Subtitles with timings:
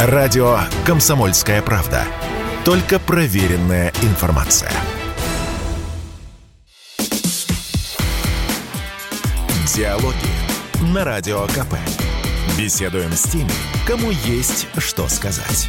[0.00, 2.04] Радио «Комсомольская правда».
[2.64, 4.70] Только проверенная информация.
[9.74, 10.14] Диалоги
[10.94, 11.74] на Радио КП.
[12.56, 13.50] Беседуем с теми,
[13.88, 15.68] кому есть что сказать.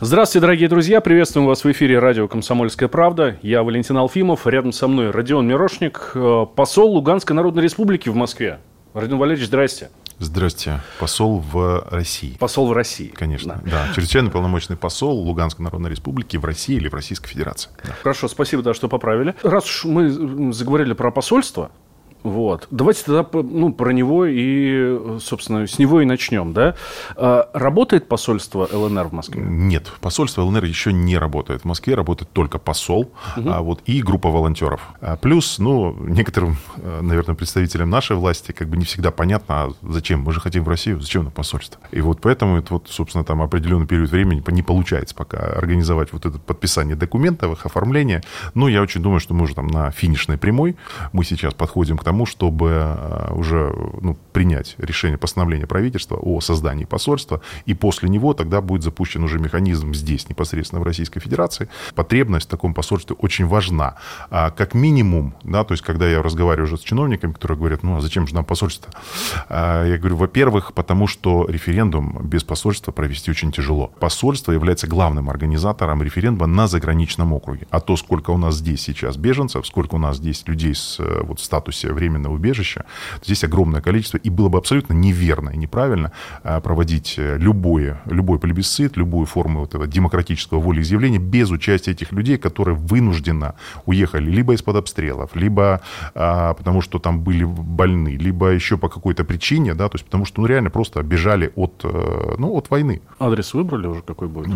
[0.00, 1.02] Здравствуйте, дорогие друзья.
[1.02, 3.36] Приветствуем вас в эфире радио «Комсомольская правда».
[3.42, 4.46] Я Валентин Алфимов.
[4.46, 8.60] Рядом со мной Родион Мирошник, э, посол Луганской Народной Республики в Москве.
[8.94, 9.90] Родион Валерьевич, здрасте.
[10.18, 10.80] Здрасте.
[10.98, 12.36] Посол в России.
[12.38, 13.08] Посол в России.
[13.08, 13.86] Конечно, да.
[13.86, 13.94] да.
[13.94, 17.70] Чрезвычайно полномочный посол Луганской Народной Республики в России или в Российской Федерации.
[17.84, 17.92] Да.
[18.02, 19.34] Хорошо, спасибо, да, что поправили.
[19.42, 21.70] Раз уж мы заговорили про посольство,
[22.22, 22.66] вот.
[22.70, 26.52] Давайте тогда ну, про него и, собственно, с него и начнем.
[26.52, 26.74] Да?
[27.16, 29.42] А, работает посольство ЛНР в Москве?
[29.42, 31.62] Нет, посольство ЛНР еще не работает.
[31.62, 33.48] В Москве работает только посол угу.
[33.48, 34.80] а, вот, и группа волонтеров.
[35.00, 39.72] А, плюс, ну, некоторым, э, наверное, представителям нашей власти как бы не всегда понятно, а
[39.82, 40.20] зачем?
[40.20, 41.80] Мы же хотим в Россию, зачем на посольство?
[41.92, 46.26] И вот поэтому, это вот, собственно, там определенный период времени не получается пока организовать вот
[46.26, 48.22] это подписание документов, их оформление.
[48.54, 50.76] Но я очень думаю, что мы уже там на финишной прямой.
[51.12, 56.84] Мы сейчас подходим к тому, чтобы э, уже ну, принять решение постановления правительства о создании
[56.84, 61.68] посольства, и после него тогда будет запущен уже механизм здесь, непосредственно в Российской Федерации.
[61.94, 63.96] Потребность в таком посольстве очень важна.
[64.30, 67.96] А как минимум, да, то есть когда я разговариваю уже с чиновниками, которые говорят, ну
[67.96, 68.92] а зачем же нам посольство?
[69.48, 73.92] А я говорю, во-первых, потому что референдум без посольства провести очень тяжело.
[73.98, 77.66] Посольство является главным организатором референдума на заграничном округе.
[77.70, 81.22] А то, сколько у нас здесь сейчас беженцев, сколько у нас здесь людей с э,
[81.22, 82.84] вот, статусе временного убежища.
[83.24, 88.38] Здесь огромное количество, и было бы абсолютно неверно и неправильно а, проводить э, любое, любой
[88.38, 93.54] плебисцит, любую форму вот этого демократического волеизъявления без участия этих людей, которые вынужденно
[93.86, 95.80] уехали либо из-под обстрелов, либо
[96.14, 100.24] а, потому что там были больны, либо еще по какой-то причине, да, то есть потому
[100.24, 103.00] что ну, реально просто бежали от, э, ну, от войны.
[103.18, 104.48] Адрес выбрали уже какой будет?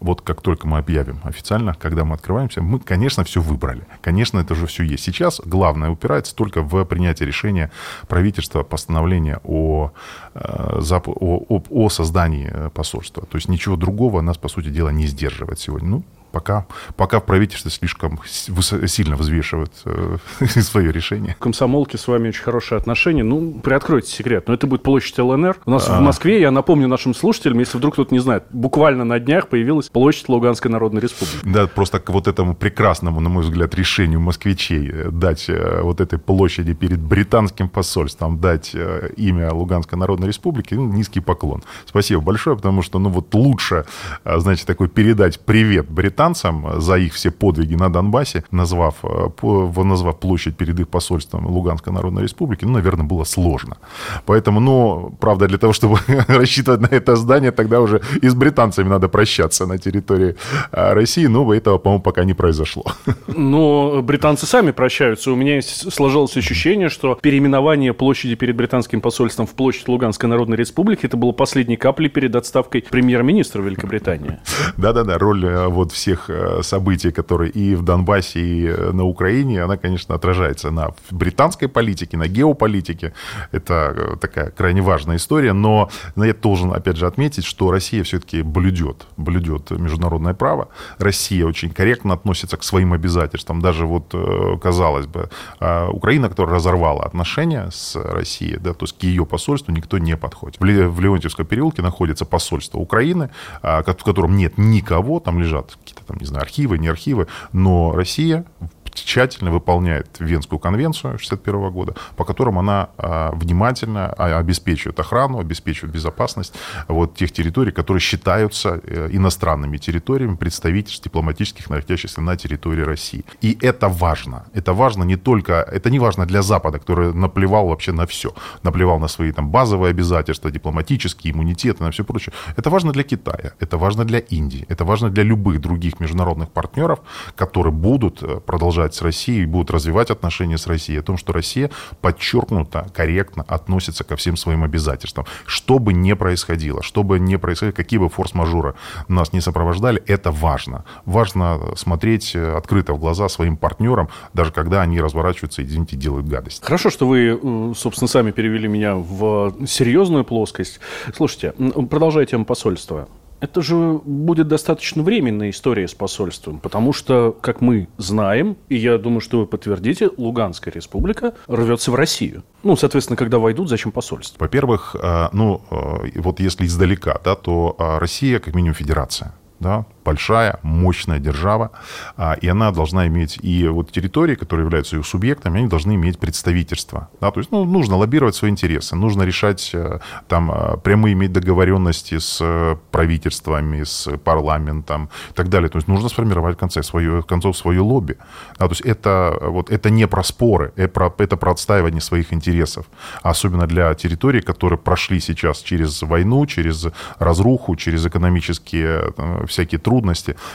[0.00, 3.82] вот как только мы объявим официально, когда мы открываемся, мы, конечно, все выбрали.
[4.00, 5.04] Конечно, это уже все есть.
[5.04, 7.70] Сейчас главное упирается только в принятие решения
[8.08, 9.90] правительства, постановления о,
[10.34, 13.26] э, о, о, о создании э, посольства.
[13.26, 15.88] То есть ничего другого нас, по сути дела, не сдерживает сегодня.
[15.88, 16.66] Ну, пока,
[16.96, 20.16] пока в правительстве слишком сильно взвешивают э,
[20.46, 21.36] свое решение.
[21.38, 23.22] Комсомолки с вами очень хорошие отношения.
[23.22, 24.48] Ну, приоткройте секрет.
[24.48, 25.58] Но это будет площадь ЛНР.
[25.64, 25.98] У нас а...
[25.98, 29.88] в Москве, я напомню нашим слушателям, если вдруг кто-то не знает, буквально на днях появилась
[29.88, 31.38] площадь Луганской Народной Республики.
[31.44, 36.00] Да, просто к вот этому прекрасному, на мой взгляд, решению москвичей э, дать э, вот
[36.00, 41.62] этой площади перед британским посольством, дать э, имя Луганской Народной Республики, ну, низкий поклон.
[41.86, 43.84] Спасибо большое, потому что, ну, вот лучше,
[44.24, 50.20] значит, такой передать привет британцам, британцам за их все подвиги на Донбассе, назвав, э, назвав
[50.20, 53.76] площадь перед их посольством Луганской Народной Республики, ну, наверное, было сложно.
[54.24, 58.88] Поэтому, ну, правда, для того, чтобы рассчитывать на это здание, тогда уже и с британцами
[58.88, 60.34] надо прощаться на территории
[60.72, 62.84] э, России, но этого, по-моему, пока не произошло.
[63.36, 65.32] Но британцы сами прощаются.
[65.32, 71.06] У меня сложилось ощущение, что переименование площади перед британским посольством в площадь Луганской Народной Республики
[71.06, 74.38] это было последней каплей перед отставкой премьер-министра Великобритании.
[74.76, 79.04] Да-да-да, роль э, вот всех тех э, событий, которые и в Донбассе, и э, на
[79.04, 83.12] Украине, она, конечно, отражается на британской политике, на геополитике.
[83.52, 85.52] Это э, такая крайне важная история.
[85.52, 90.68] Но я должен, опять же, отметить, что Россия все-таки блюдет, блюдет международное право.
[90.98, 93.60] Россия очень корректно относится к своим обязательствам.
[93.60, 94.14] Даже вот,
[94.62, 95.28] казалось бы,
[95.60, 100.16] а, Украина, которая разорвала отношения с Россией, да, то есть к ее посольству никто не
[100.16, 100.60] подходит.
[100.60, 103.30] В Леонтьевском переулке находится посольство Украины,
[103.62, 107.92] а, в котором нет никого, там лежат какие-то там, не знаю, архивы, не архивы, но
[107.92, 108.44] Россия
[108.94, 115.94] тщательно выполняет Венскую конвенцию 1961 года, по которым она а, внимательно а, обеспечивает охрану, обеспечивает
[115.94, 116.54] безопасность
[116.88, 123.24] вот тех территорий, которые считаются э, иностранными территориями представительств дипломатических, находящихся на территории России.
[123.40, 124.44] И это важно.
[124.54, 128.34] Это важно не только, это не важно для Запада, который наплевал вообще на все.
[128.62, 132.32] Наплевал на свои там базовые обязательства, дипломатические, иммунитеты, на все прочее.
[132.56, 136.98] Это важно для Китая, это важно для Индии, это важно для любых других международных партнеров,
[137.36, 141.32] которые будут э, продолжать продолжать с Россией, будут развивать отношения с Россией, о том, что
[141.32, 141.70] Россия
[142.00, 145.26] подчеркнуто, корректно относится ко всем своим обязательствам.
[145.46, 148.74] Что бы ни происходило, что бы ни происходило, какие бы форс-мажоры
[149.08, 150.84] нас не сопровождали, это важно.
[151.06, 156.26] Важно смотреть э, открыто в глаза своим партнерам, даже когда они разворачиваются и, извините, делают
[156.26, 156.64] гадость.
[156.64, 160.80] Хорошо, что вы, э, собственно, сами перевели меня в серьезную плоскость.
[161.14, 161.52] Слушайте,
[161.90, 163.08] продолжая тему посольства.
[163.42, 168.98] Это же будет достаточно временная история с посольством, потому что, как мы знаем, и я
[168.98, 172.44] думаю, что вы подтвердите, Луганская республика рвется в Россию.
[172.62, 174.38] Ну, соответственно, когда войдут, зачем посольство?
[174.38, 179.86] Во-первых, э, ну, э, вот если издалека, да, то э, Россия как минимум федерация да,
[180.04, 181.70] большая, мощная держава,
[182.16, 186.18] а, и она должна иметь и вот территории, которые являются ее субъектами, они должны иметь
[186.18, 187.08] представительство.
[187.20, 191.32] Да, то есть ну, нужно лоббировать свои интересы, нужно решать, э, там, э, прямые иметь
[191.32, 195.68] договоренности с э, правительствами, с парламентом и так далее.
[195.68, 198.16] То есть нужно сформировать в конце свое, в концов свое лобби.
[198.58, 202.32] Да, то есть это, вот, это не про споры, это про, это про отстаивание своих
[202.32, 202.86] интересов.
[203.22, 206.86] Особенно для территорий, которые прошли сейчас через войну, через
[207.18, 209.12] разруху, через экономические
[209.46, 209.91] всякие трудности.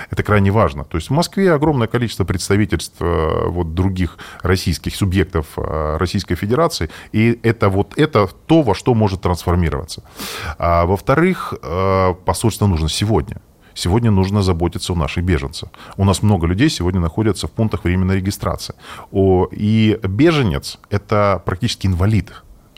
[0.10, 0.84] Это крайне важно.
[0.84, 6.90] То есть в Москве огромное количество представительств э, вот, других российских субъектов э, Российской Федерации,
[7.12, 10.04] и это вот это то, во что может трансформироваться.
[10.58, 13.38] А, во-вторых, э, посольство нужно сегодня.
[13.74, 15.70] Сегодня нужно заботиться о наших беженцах.
[15.98, 18.74] У нас много людей сегодня находятся в пунктах временной регистрации.
[19.52, 22.32] И беженец– это практически инвалид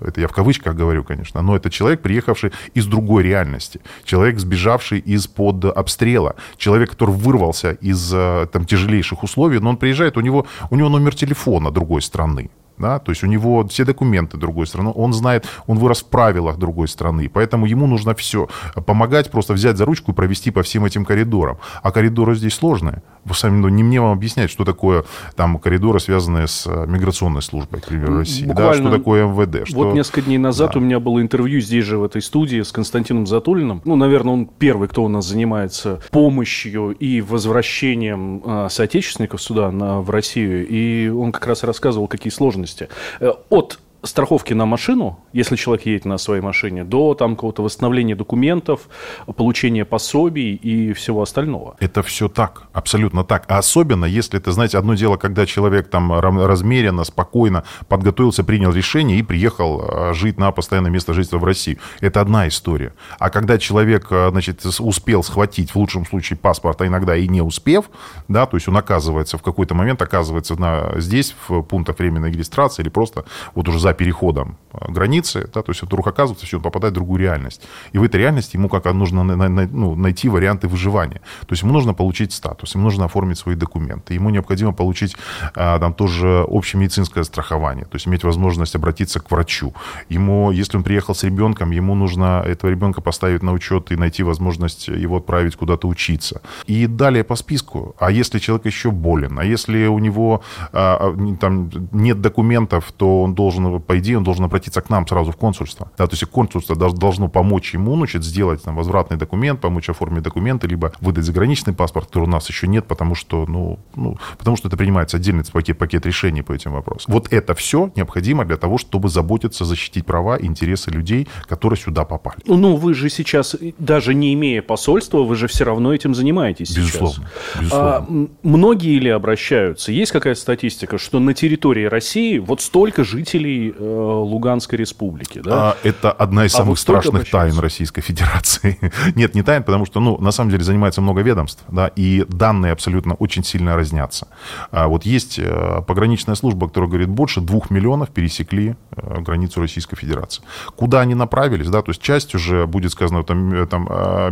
[0.05, 4.99] это я в кавычках говорю, конечно, но это человек, приехавший из другой реальности, человек, сбежавший
[4.99, 10.45] из-под обстрела, человек, который вырвался из э, там, тяжелейших условий, но он приезжает, у него,
[10.69, 14.91] у него номер телефона другой страны да, то есть у него все документы другой страны,
[14.95, 18.47] он знает, он вырос в правилах другой страны, поэтому ему нужно все,
[18.85, 21.57] помогать, просто взять за ручку и провести по всем этим коридорам.
[21.83, 23.03] А коридоры здесь сложные.
[23.25, 25.03] Вы сами, ну, не мне вам объяснять, что такое
[25.35, 29.67] там коридоры, связанные с э, миграционной службой, к примеру, России, Буквально, да, что такое МВД.
[29.67, 29.77] Что...
[29.77, 30.79] Вот несколько дней назад да.
[30.79, 33.81] у меня было интервью здесь же, в этой студии, с Константином Затулиным.
[33.85, 40.01] Ну, наверное, он первый, кто у нас занимается помощью и возвращением э, соотечественников сюда, на,
[40.01, 42.89] в Россию, и он как раз рассказывал, какие сложности сложности.
[43.19, 48.15] Э, от страховки на машину, если человек едет на своей машине, до там какого-то восстановления
[48.15, 48.87] документов,
[49.35, 51.75] получения пособий и всего остального.
[51.79, 53.45] Это все так, абсолютно так.
[53.47, 59.19] А особенно, если это, знаете, одно дело, когда человек там размеренно, спокойно подготовился, принял решение
[59.19, 61.77] и приехал а, жить на постоянное место жительства в Россию.
[61.99, 62.93] Это одна история.
[63.19, 67.41] А когда человек, а, значит, успел схватить, в лучшем случае, паспорт, а иногда и не
[67.41, 67.89] успев,
[68.27, 72.81] да, то есть он оказывается в какой-то момент, оказывается на, здесь, в пунктах временной регистрации
[72.81, 73.25] или просто
[73.55, 76.95] вот уже за переходом э, границы, да, то есть вдруг оказывается, что он попадает в
[76.95, 77.61] другую реальность.
[77.91, 81.21] И в этой реальности ему как нужно ну, найти варианты выживания.
[81.41, 85.15] То есть ему нужно получить статус, ему нужно оформить свои документы, ему необходимо получить
[85.55, 89.73] а, там тоже общемедицинское страхование, то есть иметь возможность обратиться к врачу.
[90.09, 94.23] Ему, если он приехал с ребенком, ему нужно этого ребенка поставить на учет и найти
[94.23, 96.41] возможность его отправить куда-то учиться.
[96.67, 97.95] И далее по списку.
[97.99, 100.41] А если человек еще болен, а если у него
[100.73, 105.07] а, а там нет документов, то он должен по идее, он должен обратиться к нам
[105.07, 105.91] сразу в консульство.
[105.97, 110.67] Да, то есть консульство должно помочь ему, значит, сделать там, возвратный документ, помочь оформить документы,
[110.67, 114.67] либо выдать заграничный паспорт, который у нас еще нет, потому что, ну, ну, потому что
[114.67, 117.13] это принимается отдельный пакет, пакет решений по этим вопросам.
[117.13, 122.05] Вот это все необходимо для того, чтобы заботиться, защитить права и интересы людей, которые сюда
[122.05, 122.39] попали.
[122.45, 127.29] Ну, вы же сейчас, даже не имея посольства, вы же все равно этим занимаетесь Безусловно.
[127.29, 127.61] сейчас.
[127.61, 127.97] Безусловно.
[127.97, 129.91] А, многие ли обращаются?
[129.91, 135.39] Есть какая-то статистика, что на территории России вот столько жителей э, Луганской республики.
[135.39, 135.71] Да?
[135.71, 138.79] А, это одна из а самых страшных тайн Российской Федерации.
[139.15, 142.73] Нет, не тайн, потому что, ну, на самом деле занимается много ведомств, да, и данные
[142.73, 144.27] абсолютно очень сильно разнятся.
[144.71, 149.95] А, вот есть э, пограничная служба, которая говорит, больше двух миллионов пересекли э, границу Российской
[149.95, 150.43] Федерации.
[150.75, 153.83] Куда они направились, да, то есть часть уже будет сказано, там, там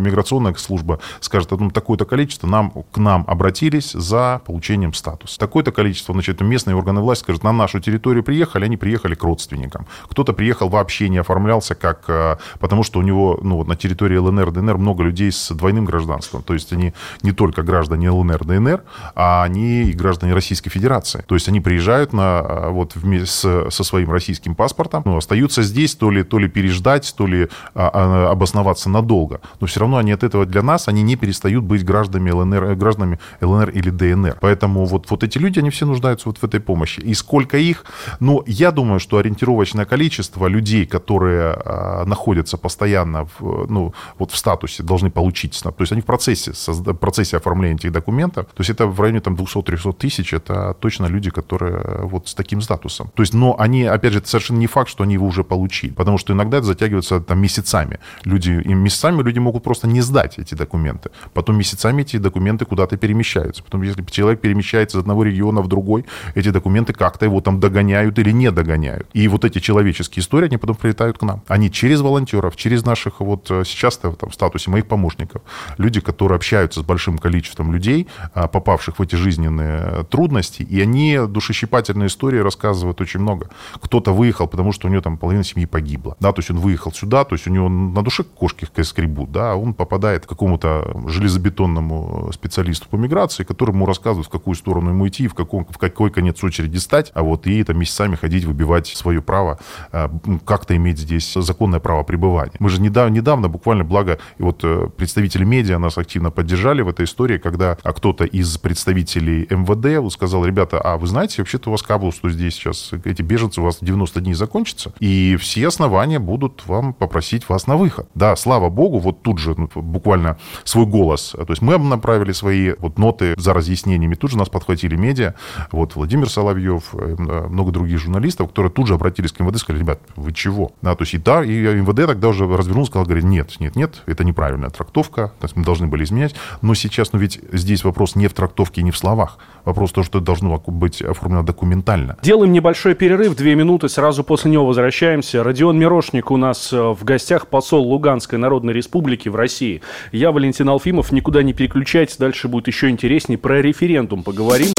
[0.01, 5.40] миграционная служба скажет, ну, такое-то количество нам, к нам обратились за получением статуса.
[5.40, 9.86] Такое-то количество, значит, местные органы власти скажут, на нашу территорию приехали, они приехали к родственникам.
[10.10, 14.52] Кто-то приехал вообще не оформлялся, как, э, потому что у него ну, на территории ЛНР,
[14.52, 16.42] ДНР много людей с двойным гражданством.
[16.44, 16.94] То есть они
[17.24, 18.81] не только граждане ЛНР, ДНР,
[19.16, 21.24] а они и граждане Российской Федерации.
[21.28, 25.96] То есть они приезжают на, э, вот, вместе со своим российским паспортом, ну, остаются здесь,
[25.96, 29.42] то ли, то ли переждать, то ли а, а, обосноваться надолго.
[29.60, 33.19] Но все равно они от этого для нас, они не перестают быть гражданами ЛНР, гражданами
[33.42, 34.38] ЛНР или ДНР.
[34.42, 37.00] Поэтому вот, вот эти люди, они все нуждаются вот в этой помощи.
[37.00, 37.86] И сколько их?
[38.19, 44.38] Ну, я думаю, что ориентировочное количество людей, которые а, находятся постоянно в, ну, вот в
[44.38, 48.69] статусе, должны получить, то есть они в процессе, в процессе оформления этих документов, то есть
[48.69, 53.12] это в районе там 200-300 тысяч, это точно люди, которые вот с таким статусом.
[53.16, 55.92] То есть, но они, опять же, это совершенно не факт, что они его уже получили,
[55.92, 58.00] потому что иногда это затягивается там месяцами.
[58.24, 61.09] Люди, и месяцами люди могут просто не сдать эти документы.
[61.33, 63.64] Потом месяцами эти документы куда-то перемещаются.
[63.64, 66.06] Потом, если человек перемещается из одного региона в другой,
[66.36, 69.06] эти документы как-то его там догоняют или не догоняют.
[69.14, 71.42] И вот эти человеческие истории, они потом прилетают к нам.
[71.47, 75.42] Они через волонтеров, через наших вот э, сейчас там, в статусе моих помощников,
[75.78, 81.19] люди, которые общаются с большим количеством людей, а, попавших в эти жизненные трудности, и они
[81.28, 83.49] душещипательные истории рассказывают очень много.
[83.81, 86.16] Кто-то выехал, потому что у него там половина семьи погибла.
[86.19, 89.54] Да, то есть он выехал сюда, то есть у него на душе кошки скребут, да,
[89.54, 94.90] а он попадает к какому-то железобетонному специалисту по миграции, который ему рассказывает, в какую сторону
[94.90, 98.45] ему идти, в, каком, в какой конец очереди стать, а вот и там месяцами ходить,
[98.45, 99.59] выбивать свое право,
[99.92, 100.11] а,
[100.45, 102.54] как-то иметь здесь законное право пребывания.
[102.59, 106.89] Мы же недавно, недавно буквально, благо, и вот э, представители медиа нас активно поддержали в
[106.89, 111.71] этой истории, когда а, кто-то из представителей МВД сказал, ребята, а вы знаете, вообще-то у
[111.71, 116.19] вас каблу, что здесь сейчас эти беженцы у вас 90 дней закончатся, и все основания
[116.19, 118.09] будут вам попросить вас на выход.
[118.16, 121.35] Да, слава богу, вот тут же ну, буквально свой голос.
[121.37, 125.33] То есть мы направили свои вот ноты за разъяснениями, тут же нас подхватили медиа,
[125.71, 127.16] вот Владимир Соловьев, э,
[127.49, 130.71] много других журналистов, которые тут же обратились к МВД и сказали, ребят, вы чего?
[130.81, 134.01] Да, то есть и да, и МВД тогда уже развернулся, сказал, говорит, нет, нет, нет,
[134.06, 138.15] это неправильная трактовка, то есть мы должны были изменять, но сейчас, ну ведь здесь вопрос
[138.15, 142.17] не в трактовке, не в словах, вопрос то, что это должно быть оформлено документально.
[142.23, 145.44] Делаем небольшой перерыв, две минуты, сразу после него возвращаемся.
[145.44, 149.81] Родион Мирошник у нас э, в гостях, посол Луганской Народной Республики в России.
[150.11, 153.37] Я Валентин Алфимов, никуда не переключайтесь, дальше будет еще интереснее.
[153.37, 154.69] Про референдум поговорим.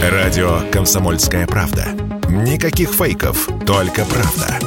[0.00, 1.86] Радио «Комсомольская правда».
[2.28, 4.58] Никаких фейков, только правда.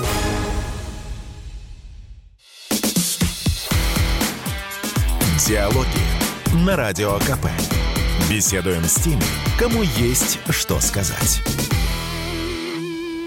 [5.45, 7.47] Диалоги на Радио КП.
[8.29, 9.21] Беседуем с теми,
[9.59, 11.41] кому есть что сказать.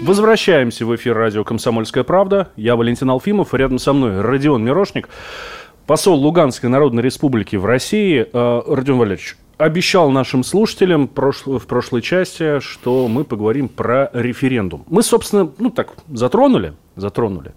[0.01, 2.49] Возвращаемся в эфир радио «Комсомольская правда».
[2.55, 5.09] Я Валентин Алфимов, рядом со мной Родион Мирошник,
[5.85, 8.27] посол Луганской Народной Республики в России.
[8.33, 14.83] Э, Родион Валерьевич, обещал нашим слушателям в прошлой части, что мы поговорим про референдум.
[14.87, 17.53] Мы, собственно, ну так, затронули, затронули.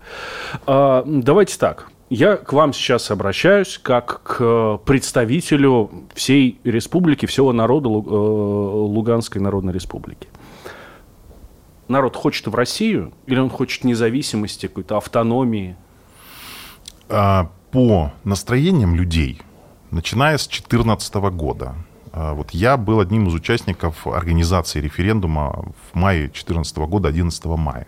[0.66, 1.90] А, давайте так.
[2.10, 9.72] Я к вам сейчас обращаюсь как к представителю всей республики, всего народа э, Луганской Народной
[9.72, 10.28] Республики.
[11.88, 15.76] Народ хочет в Россию или он хочет независимости, какой-то автономии?
[17.08, 19.40] А, по настроениям людей,
[19.90, 21.74] начиная с 2014 года,
[22.14, 27.86] вот я был одним из участников организации референдума в мае 2014 года, 11 мая.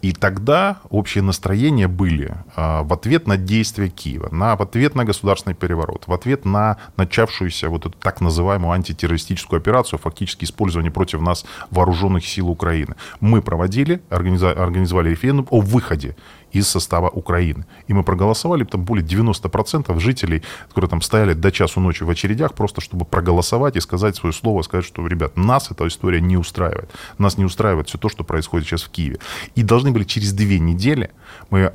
[0.00, 5.04] И тогда общие настроения были а, в ответ на действия Киева, на, в ответ на
[5.04, 11.20] государственный переворот, в ответ на начавшуюся вот эту так называемую антитеррористическую операцию, фактически использование против
[11.20, 12.96] нас вооруженных сил Украины.
[13.20, 16.16] Мы проводили, организовали референдум о выходе
[16.52, 17.66] из состава Украины.
[17.86, 22.54] И мы проголосовали, там более 90% жителей, которые там стояли до часу ночи в очередях,
[22.54, 26.90] просто чтобы проголосовать и сказать свое слово, сказать, что, ребят, нас эта история не устраивает.
[27.18, 29.18] Нас не устраивает все то, что происходит сейчас в Киеве.
[29.54, 31.10] И должны были через две недели
[31.50, 31.70] мы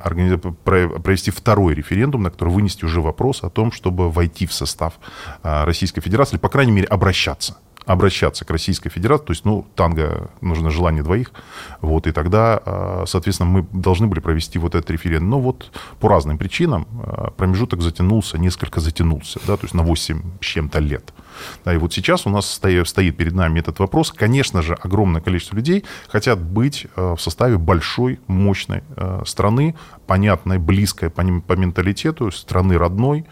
[0.64, 4.94] провести второй референдум, на который вынести уже вопрос о том, чтобы войти в состав
[5.42, 7.56] а, Российской Федерации, или, по крайней мере, обращаться
[7.88, 11.32] обращаться к Российской Федерации, то есть, ну, танго нужно желание двоих,
[11.80, 15.30] вот, и тогда, а, соответственно, мы должны были провести вот этот референдум.
[15.30, 20.22] Но вот по разным причинам а, промежуток затянулся, несколько затянулся, да, то есть на 8
[20.40, 21.14] с чем-то лет.
[21.64, 24.12] Да, и вот сейчас у нас стоит, перед нами этот вопрос.
[24.12, 28.82] Конечно же, огромное количество людей хотят быть а, в составе большой, мощной
[29.24, 29.74] страны,
[30.06, 33.26] понятной, близкой по, по менталитету, страны родной,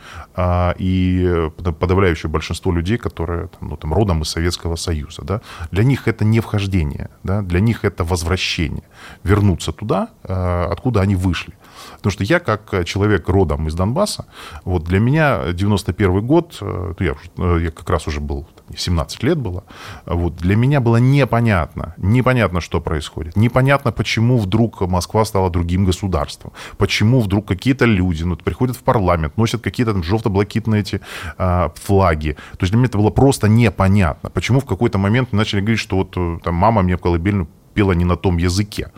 [0.79, 5.23] и подавляющее большинство людей, которые ну, там, родом из Советского Союза.
[5.23, 5.41] Да?
[5.71, 7.43] Для них это не вхождение, да?
[7.43, 8.85] для них это возвращение.
[9.25, 11.55] Вернуться туда, э, откуда они вышли.
[11.97, 14.26] Потому что я, как человек родом из Донбасса,
[14.64, 19.23] вот для меня 91 год, э, ну, я, э, я как раз уже был, 17
[19.23, 19.64] лет было,
[20.06, 23.37] вот, для меня было непонятно, непонятно, что происходит.
[23.37, 26.52] Непонятно, почему вдруг Москва стала другим государством.
[26.78, 31.00] Почему вдруг какие-то люди ну, приходят в парламент, носят какие-то там желто-блакитные эти
[31.38, 32.37] а, флаги.
[32.52, 34.30] То есть для меня это было просто непонятно.
[34.30, 37.92] Почему в какой-то момент начали говорить, что вот э, там мама мне в колыбельную пела
[37.92, 38.90] не на том языке.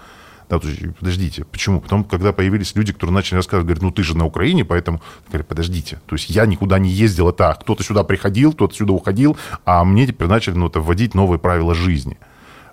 [0.48, 1.80] Да, подождите, почему?
[1.80, 5.46] Потом, когда появились люди, которые начали рассказывать, говорят, ну ты же на Украине, поэтому, говорят,
[5.46, 9.36] подождите, то есть я никуда не ездил, это кто-то сюда приходил, кто-то сюда уходил,
[9.66, 12.16] а мне теперь начали ну, это вводить новые правила жизни.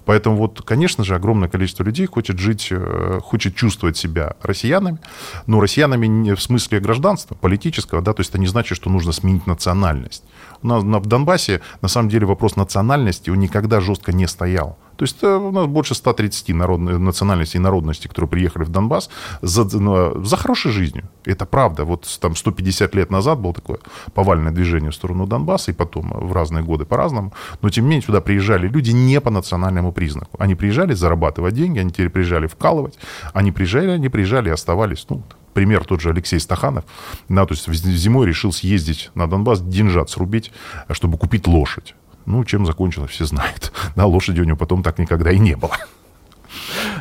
[0.06, 5.00] Поэтому вот, конечно же, огромное количество людей хочет жить, э, хочет чувствовать себя россиянами,
[5.48, 9.12] но россиянами не в смысле гражданства, политического, да, то есть это не значит, что нужно
[9.12, 10.24] сменить национальность.
[10.62, 14.78] У нас в Донбассе, на самом деле, вопрос национальности, он никогда жестко не стоял.
[14.98, 19.10] То есть э, у нас больше 130 народных, национальностей и народностей, которые приехали в Донбасс
[19.42, 21.10] за, за хорошей жизнью.
[21.26, 21.86] Это правда.
[21.86, 23.80] Вот там 150 лет назад было такое
[24.14, 27.34] повальное движение в сторону Донбасса, и потом в разные годы по-разному.
[27.62, 30.38] Но тем не менее сюда приезжали люди не по национальному признаку.
[30.40, 32.98] Они приезжали зарабатывать деньги, они теперь приезжали вкалывать,
[33.34, 35.24] они приезжали, они приезжали и оставались, ну,
[35.54, 36.84] пример тот же Алексей Стаханов,
[37.30, 40.52] да, то есть зимой решил съездить на Донбасс, деньжат срубить,
[40.92, 41.96] чтобы купить лошадь.
[42.26, 43.72] Ну, чем закончилось, все знают.
[43.96, 45.78] Да, лошади у него потом так никогда и не было.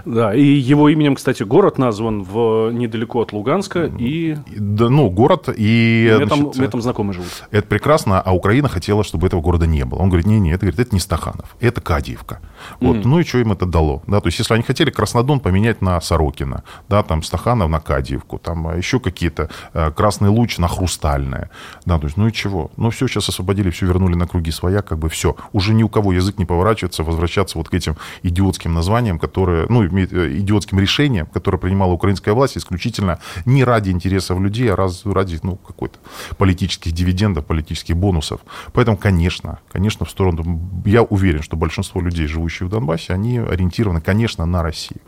[0.05, 3.91] Да, и его именем, кстати, город назван в, недалеко от Луганска.
[3.99, 4.37] И...
[4.57, 6.11] Да, ну, город и...
[6.13, 7.29] У меня, значит, там, у меня там знакомые живут.
[7.51, 10.01] Это прекрасно, а Украина хотела, чтобы этого города не было.
[10.01, 12.41] Он говорит, не-не, это, говорит, это не Стаханов, это Кадиевка.
[12.81, 12.97] Вот.
[12.97, 13.03] Mm.
[13.05, 14.03] Ну и что им это дало?
[14.07, 18.39] Да, то есть, если они хотели Краснодон поменять на Сорокина, да, там Стаханов на Кадиевку,
[18.39, 21.51] там еще какие-то э, Красный Луч на Хрустальное.
[21.87, 22.71] Да, то есть, ну и чего?
[22.77, 25.37] Ну все, сейчас освободили, все вернули на круги своя, как бы все.
[25.53, 29.85] Уже ни у кого язык не поворачивается возвращаться вот к этим идиотским названиям, которые, ну,
[30.15, 35.39] Э, идиотским решением, которое принимала украинская власть исключительно не ради интересов людей, а раз, ради
[35.43, 35.99] ну, какой-то
[36.37, 38.41] политических дивидендов, политических бонусов.
[38.73, 40.61] Поэтому, конечно, конечно, в сторону...
[40.85, 45.01] Я уверен, что большинство людей, живущих в Донбассе, они ориентированы, конечно, на Россию.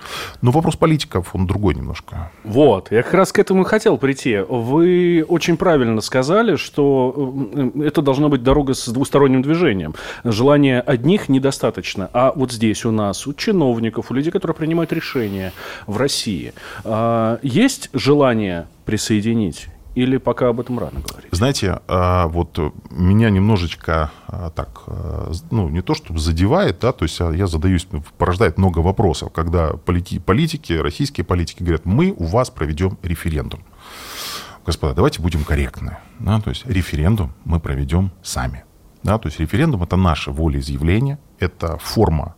[0.43, 2.31] Но вопрос политиков, он другой немножко.
[2.45, 4.38] Вот, я как раз к этому и хотел прийти.
[4.49, 9.95] Вы очень правильно сказали, что э, это должна быть дорога с двусторонним движением.
[10.25, 12.09] Желания одних недостаточно.
[12.12, 15.52] А вот здесь у нас, у чиновников, у людей, которые принимают решения
[15.87, 16.52] в России.
[16.85, 21.30] А, есть желание присоединить или пока об этом рано говорить?
[21.33, 22.59] Знаете, а, вот
[22.90, 24.83] меня немножечко а, так,
[25.50, 27.87] ну, не то чтобы задевает, да, то есть я задаюсь,
[28.18, 33.61] порождает много вопросов, когда полити, политики, российские политики говорят, мы у вас проведем референдум.
[34.66, 35.99] Господа, давайте будем корректны.
[36.18, 38.64] Да, то есть референдум мы проведем сами.
[39.04, 42.35] Да, то есть референдум это наше волеизъявление, это форма,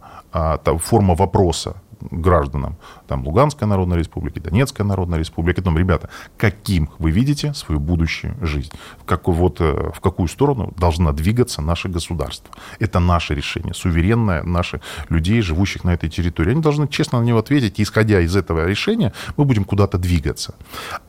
[0.79, 1.75] форма вопроса
[2.11, 2.77] гражданам
[3.09, 8.71] там, Луганской Народной Республики, Донецкой Народной Республики, там, ребята, каким вы видите свою будущую жизнь,
[9.01, 12.55] в, какой, вот, э, в какую сторону должна двигаться наше государство.
[12.79, 16.53] Это наше решение, суверенное наших людей, живущих на этой территории.
[16.53, 20.55] Они должны честно на него ответить, и исходя из этого решения, мы будем куда-то двигаться.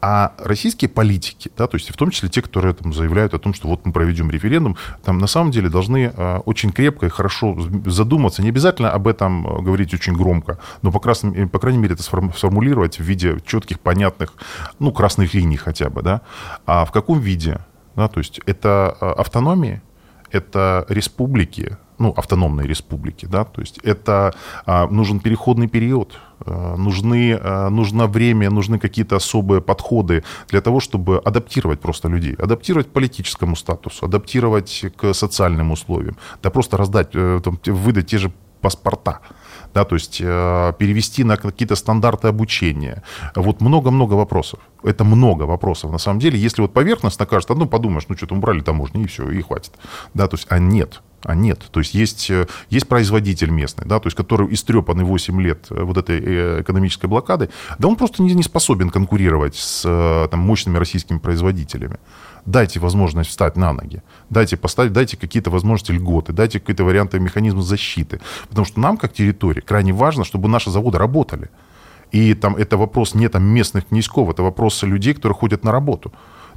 [0.02, 3.54] А российские политики, да, то есть в том числе те, которые там, заявляют о том,
[3.54, 7.58] что вот мы проведем референдум, там на самом деле должны э, очень крепко и хорошо
[7.86, 11.89] задуматься, не обязательно об этом э, говорить очень громко, но, по, крайней, по крайней мере,
[11.90, 14.34] это сформулировать в виде четких, понятных,
[14.80, 16.22] ну, красных линий хотя бы, да.
[16.66, 17.60] А в каком виде?
[17.96, 19.82] Да, то есть это а, автономии,
[20.32, 24.34] это республики, ну, автономные республики, да, то есть это
[24.66, 30.80] а, нужен переходный период, а, нужны, а, нужно время, нужны какие-то особые подходы для того,
[30.80, 37.10] чтобы адаптировать просто людей, адаптировать к политическому статусу, адаптировать к социальным условиям, да просто раздать,
[37.14, 39.20] э, там, выдать те же паспорта,
[39.74, 43.04] да, то есть э, перевести на какие-то стандарты обучения.
[43.36, 44.60] Вот много-много вопросов.
[44.84, 45.92] Это много вопросов.
[45.92, 49.30] На самом деле, если вот поверхностно кажется, ну, подумаешь, ну, что-то убрали таможню, и все,
[49.30, 49.72] и хватит.
[50.14, 51.02] Да, то есть, а нет.
[51.24, 51.68] А нет.
[51.72, 55.84] То есть есть, э, есть производитель местный, да, то есть который истрепанный 8 лет э,
[55.84, 60.78] вот этой э, экономической блокады, да он просто не, не способен конкурировать с там, мощными
[60.78, 61.98] российскими производителями
[62.52, 67.62] дайте возможность встать на ноги, дайте поставить, дайте какие-то возможности льготы, дайте какие-то варианты механизма
[67.62, 68.20] защиты.
[68.50, 71.50] Потому что нам, как территории, крайне важно, чтобы наши заводы работали.
[72.12, 76.12] И там это вопрос не там местных князьков, это вопрос людей, которые ходят на работу.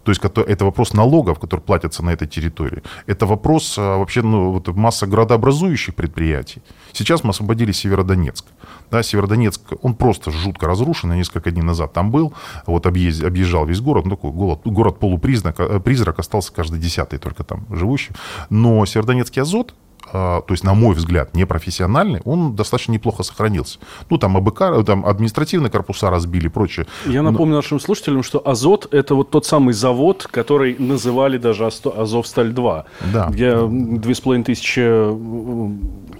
[0.04, 2.82] То есть это вопрос налогов, которые платятся на этой территории.
[3.06, 6.62] Это вопрос а, вообще ну, вот масса градообразующих предприятий.
[6.92, 8.46] Сейчас мы освободили Северодонецк.
[8.90, 11.10] Да, Северодонецк, он просто жутко разрушен.
[11.10, 12.32] Я несколько дней назад там был,
[12.66, 14.04] вот объезд, объезжал весь город.
[14.04, 18.12] Ну, такой город, город полупризрак, э, призрак остался каждый десятый только там живущий.
[18.50, 19.74] Но Северодонецкий азот,
[20.10, 23.78] то есть, на мой взгляд, непрофессиональный, он достаточно неплохо сохранился.
[24.10, 26.86] Ну, там АБК, там административные корпуса разбили и прочее.
[27.06, 32.84] Я напомню нашим слушателям, что Азот– это вот тот самый завод, который называли даже Азовсталь-2,
[33.12, 33.28] да.
[33.30, 35.70] где две с половиной тысячи э,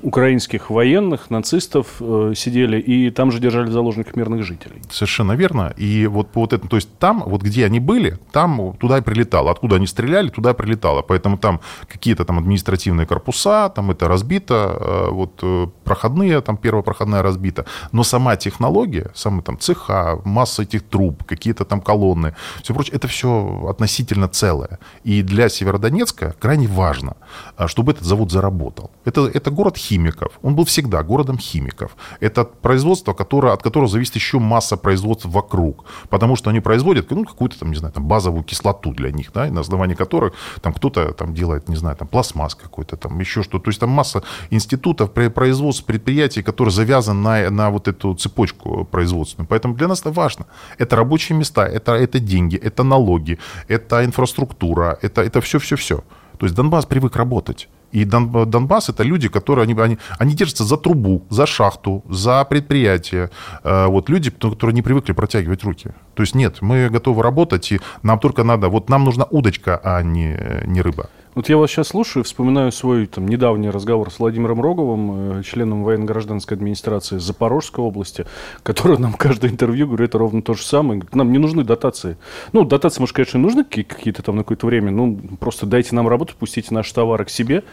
[0.03, 4.83] украинских военных, нацистов э, сидели, и там же держали в заложниках мирных жителей.
[4.91, 5.73] Совершенно верно.
[5.77, 9.01] И вот по вот этому, то есть там, вот где они были, там туда и
[9.01, 9.51] прилетало.
[9.51, 11.03] Откуда они стреляли, туда и прилетало.
[11.03, 16.83] Поэтому там какие-то там административные корпуса, там это разбито, э, вот э, проходные, там первая
[16.83, 22.75] проходная разбита, но сама технология, самый там цеха, масса этих труб, какие-то там колонны, все
[22.75, 24.79] прочее, это все относительно целое.
[25.05, 27.17] И для Северодонецка крайне важно,
[27.59, 28.91] э, чтобы этот завод заработал.
[29.05, 30.39] Это, это город химиков.
[30.43, 31.97] Он был всегда городом химиков.
[32.21, 35.85] Это производство, которое, от которого зависит еще масса производств вокруг.
[36.09, 39.47] Потому что они производят ну, какую-то, там, не знаю, там, базовую кислоту для них, да,
[39.47, 43.62] на основании которых там кто-то там делает, не знаю, там, пластмасс какой-то, там, еще что-то.
[43.63, 49.49] То есть там масса институтов, производств, предприятий, которые завязаны на, на вот эту цепочку производственную.
[49.49, 50.47] Поэтому для нас это важно.
[50.79, 56.03] Это рабочие места, это, это деньги, это налоги, это инфраструктура, это, это все-все-все.
[56.39, 57.69] То есть Донбасс привык работать.
[57.93, 62.45] И Дон, Донбасс это люди, которые они, они, они держатся за трубу, за шахту, за
[62.45, 63.31] предприятие.
[63.63, 65.91] Э, вот люди, которые не привыкли протягивать руки.
[66.15, 70.03] То есть нет, мы готовы работать, и нам только надо, вот нам нужна удочка, а
[70.03, 71.11] не, не рыба.
[71.35, 75.83] Вот я вас сейчас слушаю, вспоминаю свой там, недавний разговор с Владимиром Роговым, э, членом
[75.83, 78.27] военно-гражданской администрации Запорожской области,
[78.63, 81.01] который нам каждое интервью говорит ровно то же самое.
[81.01, 82.19] Говорит, нам не нужны дотации.
[82.53, 86.35] Ну, дотации, может, конечно, нужны какие-то там на какое-то время, ну, просто дайте нам работу,
[86.39, 87.65] пустите наши товары к себе.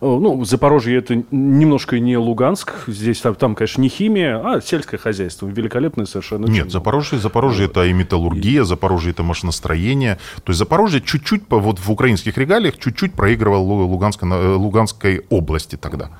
[0.00, 4.96] Э, ну, Запорожье это немножко не Луганск, здесь там, там конечно, не химия, а сельское
[4.96, 6.46] хозяйство, великолепное совершенно.
[6.46, 10.18] Нет, Запорожье, Запорожье это и металлургия, Запорожье это машиностроение.
[10.44, 15.76] То есть Запорожье чуть-чуть, вот в украинских регалиях, чуть-чуть чуть-чуть проигрывал Луганской, э, Луганской области
[15.76, 16.10] тогда.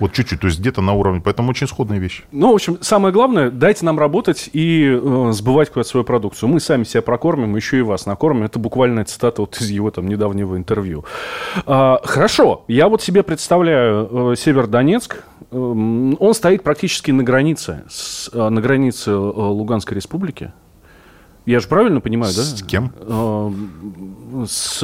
[0.00, 1.20] Вот чуть-чуть, то есть где-то на уровне.
[1.24, 2.22] Поэтому очень сходные вещи.
[2.30, 6.48] Ну, в общем, самое главное, дайте нам работать и э, сбывать какую-то свою продукцию.
[6.48, 8.44] Мы сами себя прокормим, еще и вас накормим.
[8.44, 11.04] Это буквально цитата вот из его там недавнего интервью.
[11.66, 15.24] А, хорошо, я вот себе представляю э, Северодонецк.
[15.50, 20.52] Э, он стоит практически на границе, с, э, на границе э, Луганской республики.
[21.48, 22.42] Я же правильно понимаю, да?
[22.42, 22.92] С кем?
[23.00, 23.50] Э,
[24.46, 24.80] с,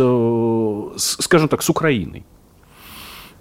[0.96, 2.24] с, скажем так, с Украиной.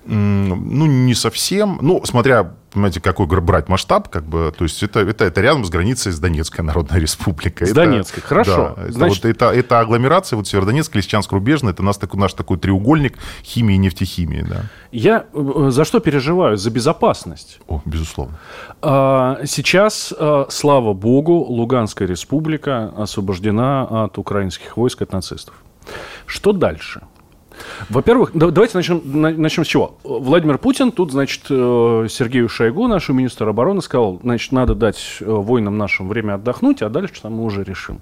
[0.05, 1.79] Ну, не совсем.
[1.81, 5.69] Ну, смотря понимаете, какой брать масштаб, как бы, то есть это, это, это рядом с
[5.69, 7.67] границей с Донецкой Народной Республикой.
[7.67, 8.75] С это, Донецкой, хорошо.
[8.77, 9.25] Да, Значит...
[9.25, 13.17] это, вот, это, это агломерация, вот Северодонецк, Лисичанск, Рубежный, это наш, такой, наш такой треугольник
[13.43, 14.63] химии и нефтехимии, да.
[14.91, 16.57] Я э, за что переживаю?
[16.57, 17.59] За безопасность.
[17.67, 18.37] О, безусловно.
[18.81, 25.55] А, сейчас, а, слава богу, Луганская республика освобождена от украинских войск, от нацистов.
[26.25, 27.01] Что дальше?
[27.89, 29.97] Во-первых, давайте начнем, начнем с чего.
[30.03, 35.25] Владимир Путин, тут, значит, э, Сергею Шойгу, нашему министру обороны, сказал, значит, надо дать э,
[35.25, 38.01] воинам нашим время отдохнуть, а дальше там мы уже решим.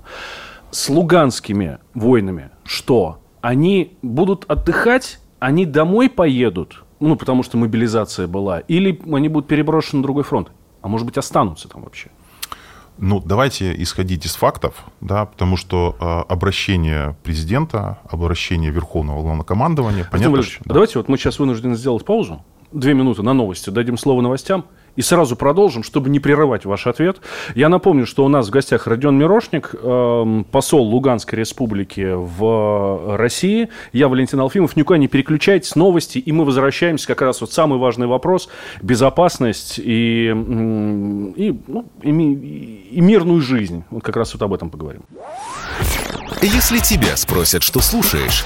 [0.71, 3.19] С луганскими воинами что?
[3.41, 9.97] Они будут отдыхать, они домой поедут, ну, потому что мобилизация была, или они будут переброшены
[9.97, 12.09] на другой фронт, а может быть, останутся там вообще?
[13.01, 20.29] Ну, давайте исходить из фактов, да, потому что э, обращение президента, обращение Верховного Главнокомандования, понятно,
[20.29, 20.75] Валерьевич, да.
[20.75, 25.01] Давайте вот мы сейчас вынуждены сделать паузу, две минуты на новости, дадим слово новостям, и
[25.01, 27.17] сразу продолжим, чтобы не прерывать ваш ответ.
[27.55, 33.69] Я напомню, что у нас в гостях Родион Мирошник, э, посол Луганской республики в России.
[33.93, 34.75] Я Валентин Алфимов.
[34.75, 36.17] Никуда не переключайтесь, новости.
[36.17, 38.49] И мы возвращаемся как раз вот самый важный вопрос.
[38.81, 40.33] Безопасность и,
[41.35, 42.09] и, ну, и,
[42.91, 43.83] и мирную жизнь.
[43.89, 45.01] Вот как раз вот об этом поговорим.
[46.41, 48.45] Если тебя спросят, что слушаешь,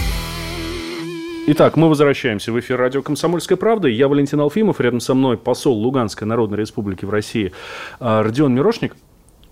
[1.53, 3.89] Итак, мы возвращаемся в эфир радио «Комсомольская правда».
[3.89, 7.51] Я Валентин Алфимов, рядом со мной посол Луганской Народной Республики в России
[7.99, 8.95] а, Родион Мирошник.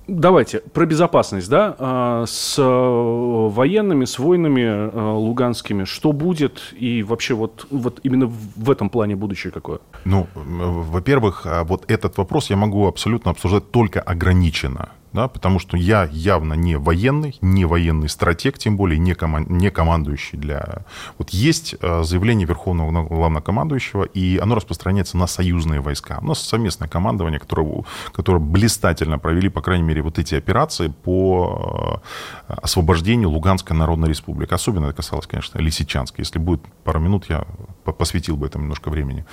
[0.08, 7.04] Давайте про безопасность, да, а, с э, военными, с войнами э, луганскими, что будет и
[7.04, 9.80] вообще вот, вот именно в этом плане будущее какое?
[10.06, 15.76] Ну, во-первых, а, вот этот вопрос я могу абсолютно обсуждать только ограниченно да, потому что
[15.78, 20.86] я явно не военный, не военный стратег, тем более не, коман, не командующий для...
[21.18, 26.20] Вот есть э, заявление Верховного Главнокомандующего, и оно распространяется на союзные войска.
[26.22, 32.02] У нас совместное командование, которое, которое блистательно провели, по крайней мере, вот эти операции по
[32.48, 34.54] э, освобождению Луганской Народной Республики.
[34.54, 36.22] Особенно это касалось, конечно, Лисичанска.
[36.22, 37.46] Если будет пару минут, я
[37.84, 39.26] посвятил бы этому немножко времени.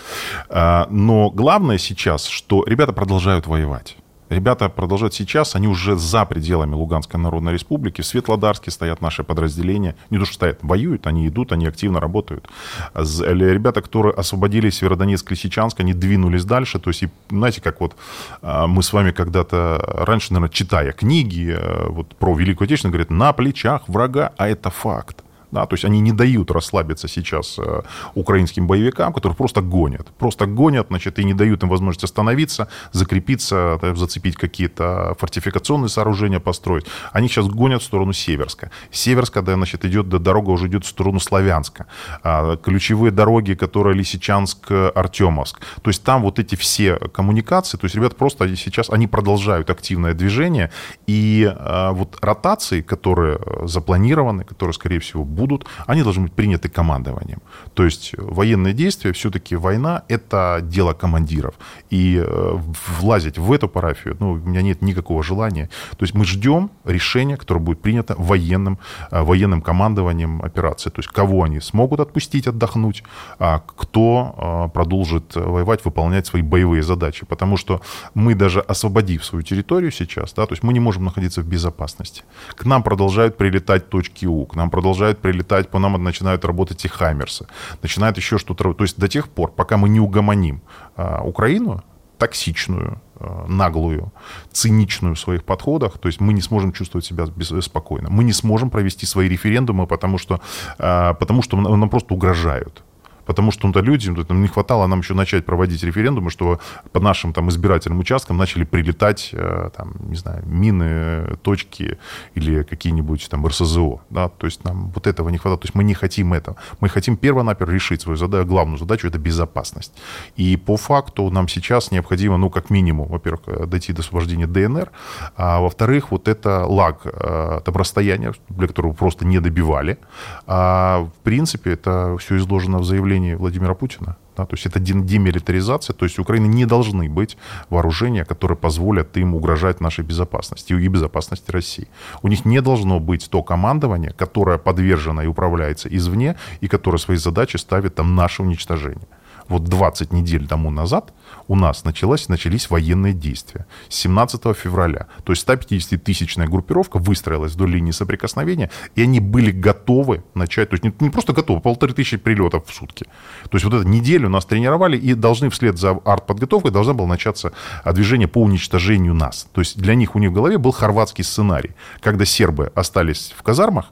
[0.49, 3.97] Э, но главное сейчас, что ребята продолжают воевать.
[4.29, 8.01] Ребята продолжают сейчас, они уже за пределами Луганской Народной Республики.
[8.01, 9.95] В Светлодарске стоят наши подразделения.
[10.11, 12.49] Не то, что стоят, воюют, они идут, они активно работают.
[12.95, 16.81] Ребята, которые освободили Северодонецк, Лисичанск, они двинулись дальше.
[16.81, 17.95] То есть, и, знаете, как вот
[18.43, 23.11] а, мы с вами когда-то раньше, наверное, читая книги э, вот, про Великую Отечественную, говорят,
[23.11, 27.83] на плечах врага, а это факт Да, то есть они не дают расслабиться сейчас э,
[28.15, 30.09] украинским боевикам, которые просто гонят.
[30.19, 36.87] Просто гонят, значит, и не дают им возможность остановиться, закрепиться, зацепить какие-то фортификационные сооружения, построить.
[37.13, 38.71] Они сейчас гонят в сторону Северска.
[38.91, 41.87] Северска, да, значит, идет, дорога уже идет в сторону Славянска.
[42.23, 45.61] А, ключевые дороги, которые Лисичанск, Артемовск.
[45.83, 50.15] То есть там вот эти все коммуникации, то есть ребята просто сейчас, они продолжают активное
[50.15, 50.71] движение,
[51.07, 51.53] и
[51.93, 55.46] вот ротации, которые запланированы, которые, скорее всего, будут,
[55.87, 57.41] они должны быть приняты командованием.
[57.75, 61.55] То есть военные действия, все-таки война– это дело командиров.
[61.91, 62.59] И э,
[62.99, 65.69] влазить в эту парафию, ну, у меня нет никакого желания.
[65.97, 68.79] То есть мы ждем решения, которое будет принято военным,
[69.11, 70.91] э, военным командованием операции.
[70.91, 73.03] То есть кого они смогут отпустить, отдохнуть,
[73.39, 77.27] а кто э, продолжит воевать, выполнять свои боевые задачи.
[77.27, 77.81] Потому что
[78.15, 82.23] мы даже освободив свою территорию сейчас, да, то есть мы не можем находиться в безопасности.
[82.55, 86.89] К нам продолжают прилетать точки У, к нам продолжают прилетать, по нам начинают работать и
[86.89, 87.47] Хаммерсы,
[87.83, 88.73] начинает еще что-то...
[88.75, 90.61] То есть до тех пор, пока мы не угомоним
[90.97, 91.83] а, Украину,
[92.19, 94.13] токсичную, а, наглую,
[94.53, 97.27] циничную в своих подходах, то есть мы не сможем чувствовать себя
[97.61, 98.09] спокойно.
[98.09, 100.41] Мы не сможем провести свои референдумы, потому что,
[100.79, 102.85] а, потому что нам просто угрожают
[103.27, 106.61] потому что ну, люди, ну, не хватало нам еще начать проводить референдумы, что
[106.93, 111.99] по нашим там избирательным участкам начали прилетать, э, там, не знаю, мины, точки
[112.35, 115.85] или какие-нибудь там РСЗО, да, то есть нам вот этого не хватает, то есть мы
[115.85, 119.93] не хотим этого, мы хотим перво-наперво решить свою задачу, главную задачу, это безопасность.
[120.37, 124.91] И по факту нам сейчас необходимо, ну, как минимум, во-первых, э, дойти до освобождения ДНР,
[125.37, 129.99] а во-вторых, вот это лаг, э, там расстояние, для которого просто не добивали,
[130.47, 134.17] а в принципе это все изложено в заявлении заявлении Владимира Путина.
[134.37, 137.39] Да, то есть это демилитаризация, то есть у Украины не должны быть
[137.71, 141.89] вооружения, которые позволят им угрожать нашей безопасности и безопасности России.
[142.23, 147.17] У них не должно быть то командование, которое подвержено и управляется извне, и которое свои
[147.17, 149.07] задачи ставит там наше уничтожение
[149.49, 151.13] вот 20 недель тому назад
[151.49, 153.67] у нас началось, начались военные действия.
[153.89, 155.07] С 17 февраля.
[155.25, 160.85] То есть 150-тысячная группировка выстроилась вдоль линии соприкосновения, и они были готовы начать, то есть
[160.85, 163.05] не, не просто готовы, полторы тысячи прилетов в сутки.
[163.45, 167.53] То есть вот эту неделю нас тренировали, и должны вслед за артподготовкой должна была начаться
[167.85, 169.49] движение по уничтожению нас.
[169.53, 173.43] То есть для них у них в голове был хорватский сценарий, когда сербы остались в
[173.43, 173.87] казармах,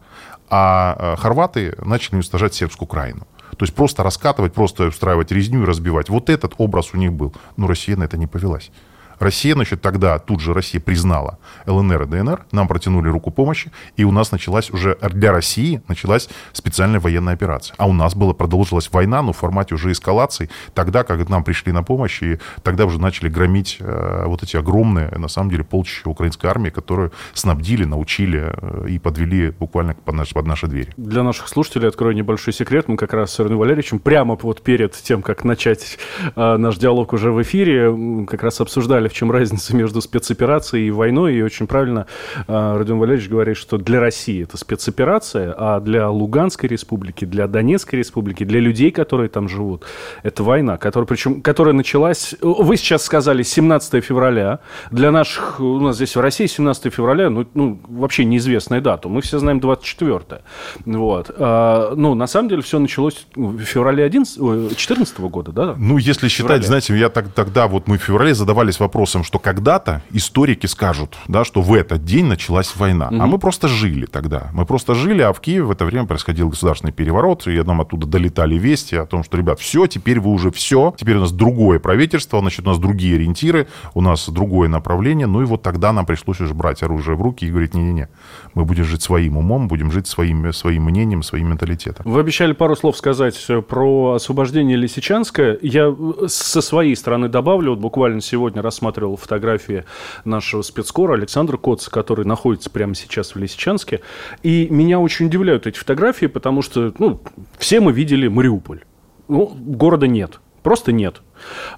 [0.50, 3.26] а хорваты начали уничтожать сербскую Украину.
[3.54, 6.08] То есть просто раскатывать, просто устраивать резню и разбивать.
[6.08, 7.32] Вот этот образ у них был.
[7.56, 8.70] Но Россия на это не повелась.
[9.24, 14.04] Россия, значит, тогда тут же Россия признала ЛНР и ДНР, нам протянули руку помощи, и
[14.04, 17.74] у нас началась уже для России началась специальная военная операция.
[17.78, 21.72] А у нас была, продолжилась война, но в формате уже эскалации, тогда, как нам пришли
[21.72, 26.08] на помощь, и тогда уже начали громить э, вот эти огромные, на самом деле, полчища
[26.08, 30.92] украинской армии, которую снабдили, научили э, и подвели буквально под, наш, под наши двери.
[30.96, 32.88] Для наших слушателей открою небольшой секрет.
[32.88, 35.98] Мы как раз с Ирной Валерьевичем прямо вот перед тем, как начать
[36.36, 40.90] э, наш диалог уже в эфире, как раз обсуждали в чем разница между спецоперацией и
[40.90, 42.06] войной, и очень правильно
[42.48, 48.00] э, Родион Валерьевич говорит, что для России это спецоперация, а для Луганской республики, для Донецкой
[48.00, 49.84] республики, для людей, которые там живут,
[50.24, 54.58] это война, которая, причем, которая началась, вы сейчас сказали, 17 февраля,
[54.90, 59.22] для наших, у нас здесь в России 17 февраля, ну, ну вообще неизвестная дата, мы
[59.22, 60.40] все знаем 24
[60.86, 65.74] вот, а, ну, на самом деле все началось в феврале 11, 14 года, да?
[65.78, 69.40] Ну, если считать, знаете, я так, тогда, вот мы в феврале задавались вопросом, вопросом, что
[69.40, 73.08] когда-то историки скажут, да, что в этот день началась война.
[73.08, 73.20] Угу.
[73.20, 74.50] А мы просто жили тогда.
[74.52, 78.06] Мы просто жили, а в Киеве в это время происходил государственный переворот, и нам оттуда
[78.06, 81.80] долетали вести о том, что, ребят, все, теперь вы уже все, теперь у нас другое
[81.80, 85.26] правительство, значит, у нас другие ориентиры, у нас другое направление.
[85.26, 88.08] Ну и вот тогда нам пришлось уже брать оружие в руки и говорить, не-не-не,
[88.54, 92.06] мы будем жить своим умом, будем жить своим, своим мнением, своим менталитетом.
[92.08, 95.58] Вы обещали пару слов сказать про освобождение Лисичанска.
[95.62, 95.92] Я
[96.28, 99.84] со своей стороны добавлю, вот буквально сегодня рассматривал рассматривал фотографии
[100.24, 104.00] нашего спецкора Александра Коца, который находится прямо сейчас в Лисичанске.
[104.42, 107.20] И меня очень удивляют эти фотографии, потому что ну,
[107.58, 108.82] все мы видели Мариуполь.
[109.28, 110.40] Ну, города нет.
[110.62, 111.22] Просто нет.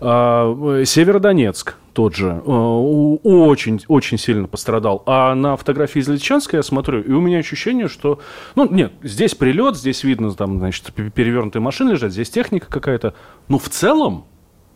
[0.01, 2.81] А, Северодонецк тот же а,
[3.23, 5.03] очень, очень сильно пострадал.
[5.07, 8.19] А на фотографии из Личанска я смотрю, и у меня ощущение, что...
[8.57, 13.14] Ну, нет, здесь прилет, здесь видно, там, значит, перевернутые машины лежат, здесь техника какая-то.
[13.49, 14.27] Но в целом,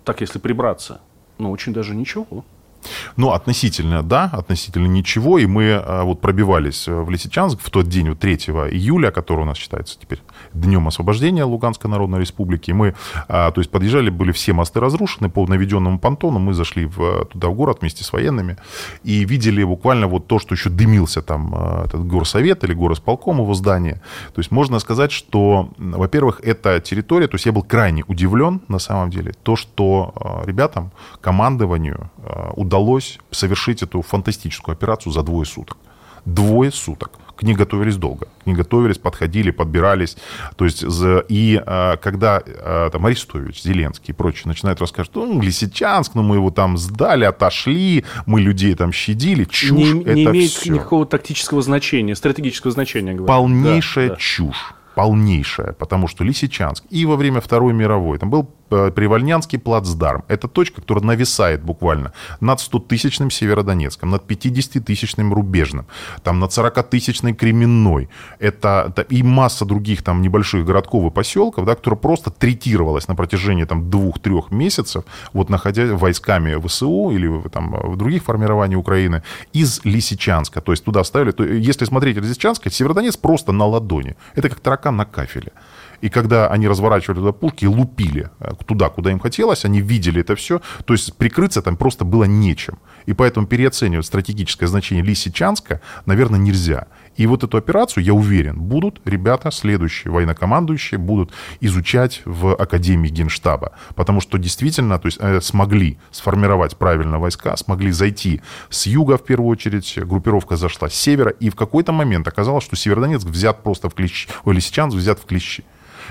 [0.05, 1.01] так если прибраться,
[1.41, 2.45] ну, очень даже ничего.
[3.17, 5.39] Ну, относительно, да, относительно ничего.
[5.39, 9.45] И мы а, вот пробивались в Лисичанск в тот день, вот 3 июля, который у
[9.45, 10.21] нас считается теперь
[10.53, 12.73] днем освобождения Луганской Народной Республики.
[12.73, 12.95] Мы,
[13.29, 16.39] а, то есть, подъезжали, были все мосты разрушены по наведенному понтону.
[16.39, 18.57] Мы зашли в, туда, в город вместе с военными
[19.03, 23.55] и видели буквально вот то, что еще дымился там а, этот горсовет или горосполком его
[23.55, 24.01] здание.
[24.35, 28.79] То есть, можно сказать, что, во-первых, эта территория, то есть, я был крайне удивлен, на
[28.79, 32.11] самом деле, то, что ребятам, командованию
[32.55, 35.77] удалось удалось совершить эту фантастическую операцию за двое суток.
[36.25, 37.19] Двое суток.
[37.37, 38.29] К ней готовились долго.
[38.45, 40.17] К ней готовились, подходили, подбирались.
[40.57, 40.85] То есть,
[41.29, 46.37] и а, когда а, там Арестович, Зеленский и прочие начинают рассказывать, ну, Лисичанск, ну, мы
[46.37, 49.45] его там сдали, отошли, мы людей там щадили.
[49.45, 50.71] Чушь не, это не имеет все.
[50.71, 53.15] никакого тактического значения, стратегического значения.
[53.15, 53.27] Говорю.
[53.27, 54.21] Полнейшая Да, да.
[54.21, 60.25] чушь полнейшая, потому что Лисичанск и во время Второй мировой, там был Привольнянский плацдарм.
[60.29, 65.87] Это точка, которая нависает буквально над 100-тысячным Северодонецком, над 50-тысячным Рубежным,
[66.23, 68.09] там над 40-тысячной Кременной.
[68.39, 73.15] Это, это и масса других там небольших городков и поселков, да, которая просто третировалась на
[73.15, 79.81] протяжении там двух-трех месяцев, вот находя войсками ВСУ или там в других формирований Украины из
[79.85, 80.61] Лисичанска.
[80.61, 84.17] То есть туда ставили, то, если смотреть Лисичанска, Северодонец просто на ладони.
[84.35, 85.53] Это как таракан на кафеле.
[86.01, 90.21] И когда они разворачивали туда пушки и лупили э, туда, куда им хотелось, они видели
[90.21, 90.61] это все.
[90.85, 92.79] То есть прикрыться там просто было нечем.
[93.07, 96.87] И поэтому переоценивать стратегическое значение Лисичанска, наверное, нельзя.
[97.17, 103.73] И вот эту операцию, я уверен, будут ребята, следующие военнокомандующие, будут изучать в Академии Генштаба.
[103.95, 109.25] Потому что действительно то есть, э, смогли сформировать правильно войска, смогли зайти с юга, в
[109.25, 113.89] первую очередь, группировка зашла с севера, и в какой-то момент оказалось, что Северодонецк взят просто
[113.89, 115.65] в клещи, Лисичанск взят в клещи.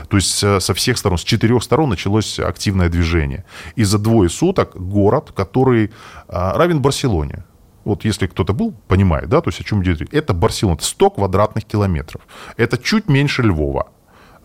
[0.08, 3.46] То есть э, со всех сторон, с четырех сторон началось активное движение.
[3.76, 5.92] И за двое суток город, который
[6.28, 7.44] а, равен Барселоне,
[7.86, 10.10] вот если кто-то был, понимает, да, то есть о чем идет речь.
[10.12, 12.22] Это Барселона, это 100 квадратных километров.
[12.58, 13.90] Это чуть меньше Львова.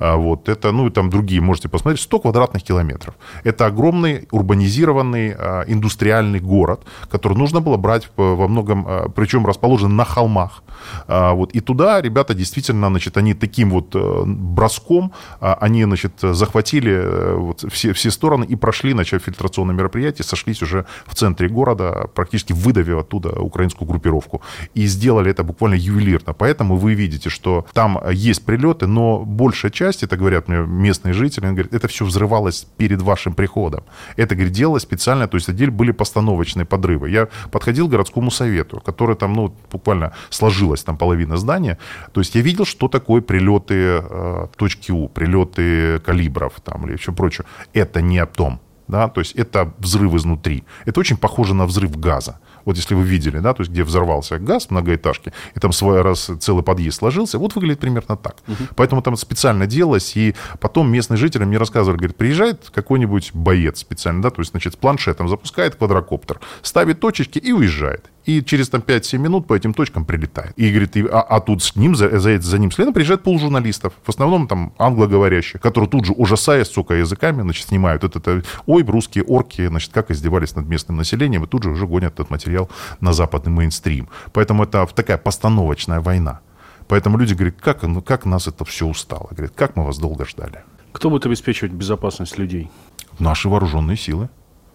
[0.05, 3.15] А Вот, это, ну, и там другие, можете посмотреть, 100 квадратных километров.
[3.45, 9.47] Это огромный урбанизированный а, индустриальный город, который нужно было брать в- во многом, а, причем
[9.47, 10.63] расположен на холмах.
[11.09, 17.35] Вот, и туда ребята действительно, значит, они таким вот э, броском, они, значит, захватили э,
[17.37, 22.53] вот все, все стороны и прошли, начав фильтрационное мероприятие, сошлись уже в центре города, практически
[22.53, 24.43] выдавив оттуда украинскую группировку.
[24.75, 26.35] И сделали это буквально ювелирно.
[26.35, 31.47] Поэтому вы видите, что там есть прилеты, но большая часть, это говорят мне местные жители,
[31.47, 33.85] они говорят, это все взрывалось перед вашим приходом.
[34.17, 37.11] Это, говорит, делалось специально, то есть отдель были постановочные подрывы.
[37.11, 41.79] Я подходил к городскому совету, который там, ну, буквально сложилась там половина здания.
[42.13, 47.13] То есть я видел, что такое прилеты э, точки У, прилеты калибров там или еще
[47.13, 47.47] прочее.
[47.73, 48.61] Это не о том.
[48.87, 50.65] Да, то есть это взрыв изнутри.
[50.85, 52.39] Это очень похоже на взрыв газа.
[52.65, 56.03] Вот если вы видели, да, то есть где взорвался газ в многоэтажке, и там свой
[56.03, 58.37] раз целый подъезд сложился, вот выглядит примерно так.
[58.77, 64.23] Поэтому там специально делалось, и потом местные жители мне рассказывали, говорит, приезжает какой-нибудь боец специально,
[64.23, 68.11] да, то есть, значит, с планшетом запускает квадрокоптер, ставит точечки и уезжает.
[68.25, 70.53] И через там 5-7 минут по этим точкам прилетает.
[70.57, 73.93] И говорит, и- а, а тут с ним, за, за, за ним следом приезжает полжурналистов,
[74.03, 78.83] в основном там англоговорящих, которые тут же, ужасаясь, сука, языками, значит, снимают это, это ой,
[78.85, 82.71] русские орки, значит, как издевались над местным населением, и тут же уже гонят этот материал
[83.01, 84.09] на западный мейнстрим.
[84.33, 86.41] Поэтому это такая постановочная война.
[86.89, 89.29] Поэтому люди говорят, как, ну, как нас это все устало.
[89.31, 90.65] Говорят, как мы вас долго ждали.
[90.93, 92.71] Кто будет обеспечивать безопасность людей?
[93.19, 94.29] Наши вооруженные силы.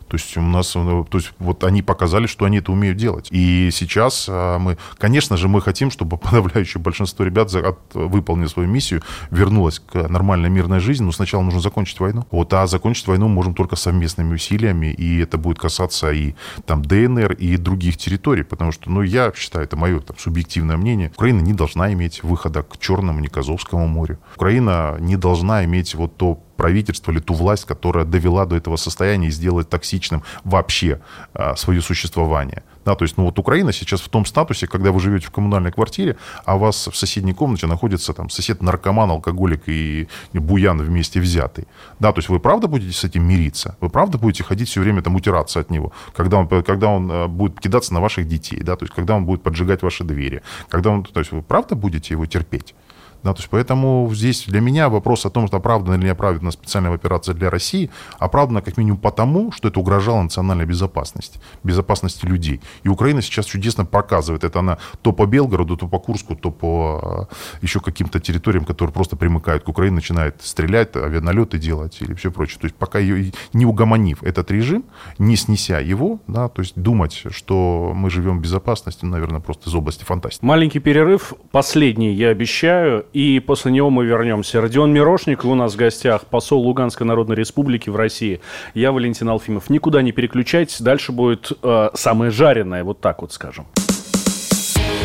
[0.10, 3.28] То есть у нас, э, то есть вот они показали, что они это умеют делать.
[3.32, 7.52] И сейчас а, мы, конечно же, мы хотим, чтобы подавляющее большинство ребят,
[7.94, 11.06] выполнив свою миссию, вернулось к нормальной мирной жизни.
[11.06, 12.26] Но сначала нужно закончить войну.
[12.32, 16.34] Вот, а закончить войну можем только совместными усилиями, и это будет касаться и
[16.66, 21.12] там ДНР, и других территорий, потому что, ну, я считаю, это мое там, субъективное мнение,
[21.16, 24.20] Украина не должна иметь выхода к Черному, ни к Азовскому морю.
[24.36, 29.30] Украина не должна иметь вот то правительство или ту власть, которая довела до этого состояния
[29.30, 31.00] и сделает токсичным вообще
[31.34, 32.64] а, свое существование.
[32.84, 35.72] Да, то есть, ну вот Украина сейчас в том статусе, когда вы живете в коммунальной
[35.72, 41.22] квартире, а у вас в соседней комнате находится там сосед наркоман, алкоголик и буян вместе
[41.22, 41.66] взятый.
[42.00, 43.78] Да, то есть вы правда будете с этим мириться?
[43.80, 45.94] Вы правда будете ходить все время там утираться от него?
[46.14, 49.26] Когда он, когда он э, будет кидаться на ваших детей, да, то есть когда он
[49.26, 50.42] будет поджигать ваши двери?
[50.68, 52.76] Когда он, то есть вы правда будете его терпеть?
[53.24, 56.52] Да, то есть поэтому здесь для меня вопрос о том, что оправдана или не оправдана
[56.52, 62.62] специальная операция для России, оправдана как минимум потому, что это угрожало национальной безопасности, безопасности людей.
[62.84, 64.44] И Украина сейчас чудесно показывает.
[64.44, 68.94] Это она то по Белгороду, то по Курску, то по э, еще каким-то территориям, которые
[68.94, 72.60] просто примыкают к Украине, начинает стрелять, авианалеты делать или все прочее.
[72.60, 74.86] То есть пока ее не угомонив этот режим,
[75.18, 79.76] не снеся его, да, то есть думать, что мы живем в безопасности, наверное, просто из
[79.76, 80.46] области фантастики.
[80.46, 84.62] Маленький перерыв, последний, я обещаю, и после него мы вернемся.
[84.62, 88.42] Родион Мирошник у нас в гостях, посол Луганской Народной Республики в России.
[88.74, 89.70] Я Валентин Алфимов.
[89.70, 93.68] Никуда не переключайтесь, дальше будет э, самое жареное, вот так вот скажем.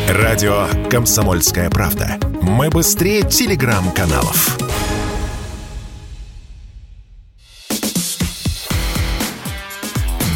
[0.09, 2.19] Радио «Комсомольская правда».
[2.41, 4.57] Мы быстрее телеграм-каналов.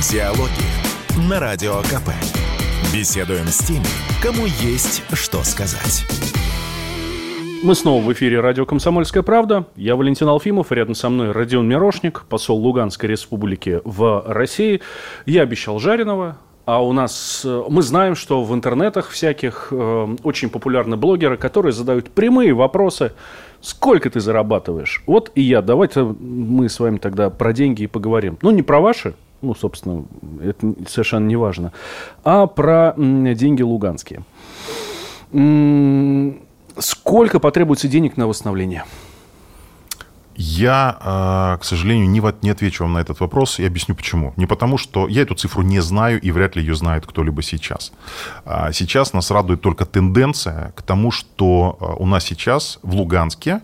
[0.10, 2.10] Диалоги на Радио КП.
[2.92, 3.86] Беседуем с теми,
[4.24, 6.04] кому есть что сказать.
[7.62, 9.66] Мы снова в эфире радио «Комсомольская правда».
[9.76, 14.80] Я Валентин Алфимов, рядом со мной Родион Мирошник, посол Луганской республики в России.
[15.26, 20.50] Я обещал жареного, а у нас, э, мы знаем, что в интернетах всяких э, очень
[20.50, 23.12] популярны блогеры, которые задают прямые вопросы.
[23.60, 25.04] Сколько ты зарабатываешь?
[25.06, 25.62] Вот и я.
[25.62, 28.38] Давайте мы с вами тогда про деньги и поговорим.
[28.42, 30.06] Ну, не про ваши, ну, собственно,
[30.42, 31.74] это совершенно не важно,
[32.24, 34.24] а про деньги луганские.
[36.78, 38.86] Сколько потребуется денег на восстановление?
[40.42, 44.34] Я, а, к сожалению, не, не отвечу вам на этот вопрос и объясню почему.
[44.38, 47.92] Не потому, что я эту цифру не знаю и вряд ли ее знает кто-либо сейчас.
[48.46, 53.62] А, сейчас нас радует только тенденция к тому, что а, у нас сейчас в Луганске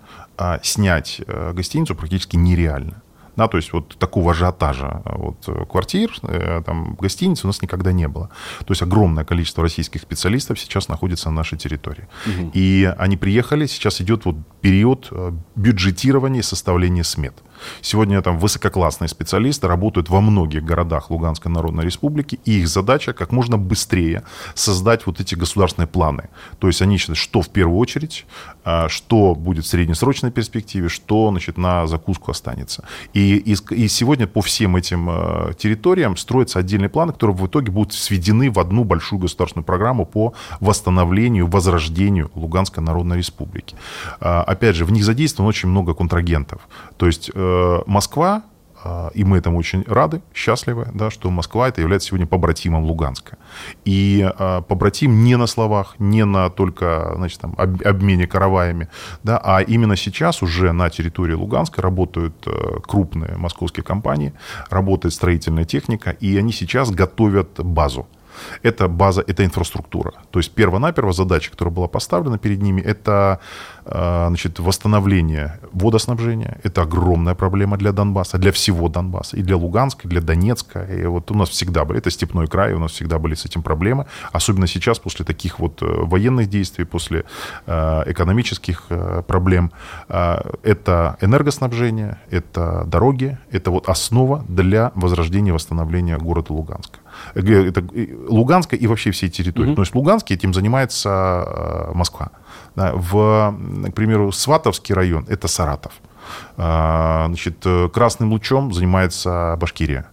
[0.63, 1.21] снять
[1.53, 3.01] гостиницу практически нереально.
[3.35, 8.07] Да, то есть вот такого ажиотажа вот, квартир, э, там, гостиниц у нас никогда не
[8.07, 8.29] было.
[8.59, 12.07] То есть огромное количество российских специалистов сейчас находится на нашей территории.
[12.25, 12.51] Угу.
[12.53, 17.35] И они приехали, сейчас идет вот период э, бюджетирования и составления смет.
[17.81, 23.31] Сегодня там высококлассные специалисты работают во многих городах Луганской Народной Республики, и их задача как
[23.31, 26.29] можно быстрее создать вот эти государственные планы.
[26.59, 28.25] То есть они считают, что в первую очередь,
[28.63, 32.83] а, что будет в среднесрочной перспективе, что значит, на закуску останется.
[33.13, 37.71] И, и, и сегодня по всем этим а, территориям строятся отдельные планы, которые в итоге
[37.71, 43.75] будут сведены в одну большую государственную программу по восстановлению, возрождению Луганской Народной Республики.
[44.19, 46.61] А, опять же, в них задействовано очень много контрагентов.
[46.97, 47.44] То есть э,
[47.85, 48.43] Москва,
[48.83, 53.37] э, и мы этому очень рады, счастливы, да, что Москва это является сегодня побратимом Луганска.
[53.85, 58.89] И э, побратим не на словах, не на только значит, там, обмене караваями,
[59.23, 62.47] да, а именно сейчас уже на территории Луганска работают
[62.87, 64.33] крупные московские компании,
[64.69, 68.07] работает строительная техника, и они сейчас готовят базу.
[68.63, 70.13] Это база, это инфраструктура.
[70.31, 73.39] То есть перво-наперво задача, которая была поставлена перед ними, это а,
[73.85, 76.57] значит, восстановление водоснабжения.
[76.63, 80.83] Это огромная проблема для Донбасса, для всего Донбасса, и для Луганска, и для Донецка.
[80.85, 83.61] И вот у нас всегда были, это степной край, у нас всегда были с этим
[83.61, 84.05] проблемы.
[84.31, 87.25] Особенно сейчас, после таких вот э, военных действий, после
[87.67, 89.71] э, экономических э, проблем.
[90.07, 96.99] Это энергоснабжение, это дороги, это вот основа для возрождения и восстановления города Луганска.
[97.33, 97.83] Это
[98.27, 99.71] Луганска и вообще всей территории.
[99.71, 99.75] Mm-hmm.
[99.75, 102.31] То есть Луганск этим занимается Москва.
[102.75, 103.55] В,
[103.89, 105.93] к примеру, Сватовский район– это Саратов.
[106.57, 107.63] А, значит,
[107.93, 110.07] красным лучом занимается Башкирия.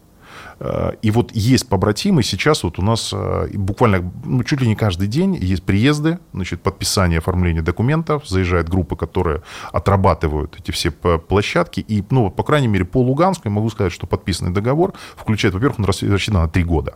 [1.02, 3.12] И вот есть побратимы, сейчас вот у нас
[3.52, 8.94] буквально ну, чуть ли не каждый день есть приезды, значит, подписание, оформление документов, заезжает группы,
[8.94, 9.42] которые
[9.72, 14.06] отрабатывают эти все площадки, и, ну, по крайней мере, по Луганску я могу сказать, что
[14.06, 16.94] подписанный договор включает, во-первых, он рассчитан на три года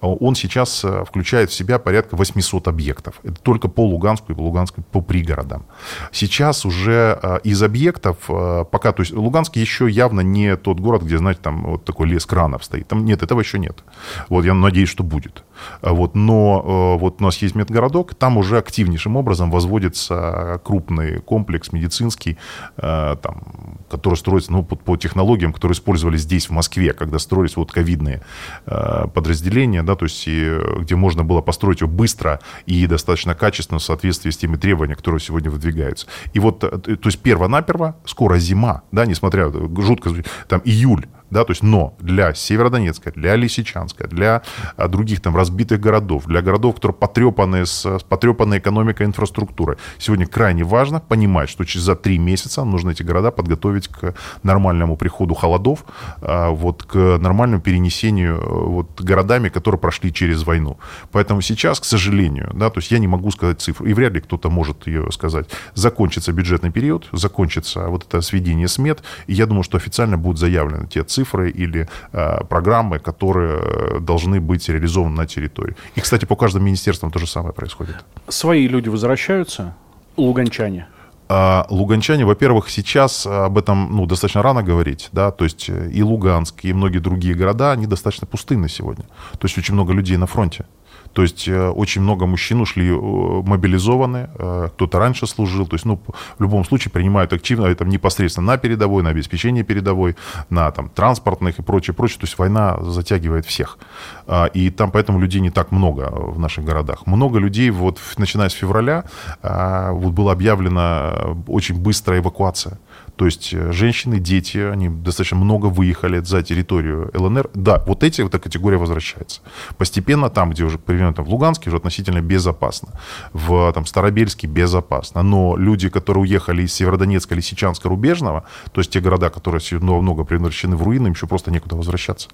[0.00, 3.20] он сейчас э, включает в себя порядка 800 объектов.
[3.22, 5.64] Это только по Луганску и по Луганску по пригородам.
[6.12, 11.02] Сейчас уже э, из объектов, э, пока, то есть Луганск еще явно не тот город,
[11.02, 12.88] где, знаете, там вот такой лес кранов стоит.
[12.88, 13.84] Там нет, этого еще нет.
[14.28, 15.44] Вот я надеюсь, что будет.
[15.80, 22.36] Вот, но вот у нас есть медгородок, там уже активнейшим образом возводится крупный комплекс медицинский,
[22.76, 27.70] там, который строится ну, по, по технологиям, которые использовались здесь, в Москве, когда строились вот
[27.70, 28.22] ковидные
[28.64, 33.78] подразделения управления, да, то есть и, где можно было построить его быстро и достаточно качественно
[33.78, 36.06] в соответствии с теми требованиями, которые сегодня выдвигаются.
[36.34, 40.10] И вот, э, то есть перво-наперво, скоро зима, да, несмотря, жутко,
[40.48, 44.42] там июль, да, то есть, но для Северодонецка, для Лисичанска, для
[44.76, 50.26] а, других там разбитых городов, для городов, которые потрепаны с, с потрепанной экономикой, инфраструктурой, сегодня
[50.26, 55.34] крайне важно понимать, что через за три месяца нужно эти города подготовить к нормальному приходу
[55.34, 55.86] холодов,
[56.20, 60.76] а, вот, к нормальному перенесению вот, городами, которые прошли через войну.
[61.12, 64.20] Поэтому сейчас, к сожалению, да, то есть я не могу сказать цифру, и вряд ли
[64.20, 69.62] кто-то может ее сказать, закончится бюджетный период, закончится вот это сведение смет, и я думаю,
[69.62, 75.76] что официально будут заявлены те цифры или э, программы, которые должны быть реализованы на территории.
[75.94, 77.96] И, кстати, по каждым министерствам то же самое происходит.
[78.28, 79.74] Свои люди возвращаются,
[80.16, 80.86] луганчане?
[81.28, 86.64] А луганчане, во-первых, сейчас об этом ну, достаточно рано говорить, да, то есть и Луганск,
[86.64, 89.04] и многие другие города, они достаточно пустынны сегодня.
[89.38, 90.66] То есть очень много людей на фронте.
[91.12, 95.66] То есть э, очень много мужчин ушли э, мобилизованы, э, кто-то раньше служил.
[95.66, 96.00] То есть, ну,
[96.38, 100.16] в любом случае принимают активно, это непосредственно на передовой, на обеспечение передовой,
[100.50, 102.20] на там, транспортных и прочее, прочее.
[102.20, 103.78] То есть война затягивает всех.
[104.26, 107.06] А, и там поэтому людей не так много в наших городах.
[107.06, 109.04] Много людей, вот начиная с февраля,
[109.42, 111.12] а, вот была объявлена
[111.46, 112.78] очень быстрая эвакуация.
[113.16, 117.50] То есть э, женщины, дети, они достаточно много выехали за территорию ЛНР.
[117.54, 119.42] Да, вот эти, вот эта категория возвращается.
[119.76, 122.88] Постепенно там, где уже, примерно там, в Луганске, уже относительно безопасно.
[123.32, 125.22] В там, Старобельске безопасно.
[125.22, 130.76] Но люди, которые уехали из Северодонецка, Лисичанска, Рубежного, то есть те города, которые много превращены
[130.76, 132.28] в руины, им еще просто некуда возвращаться.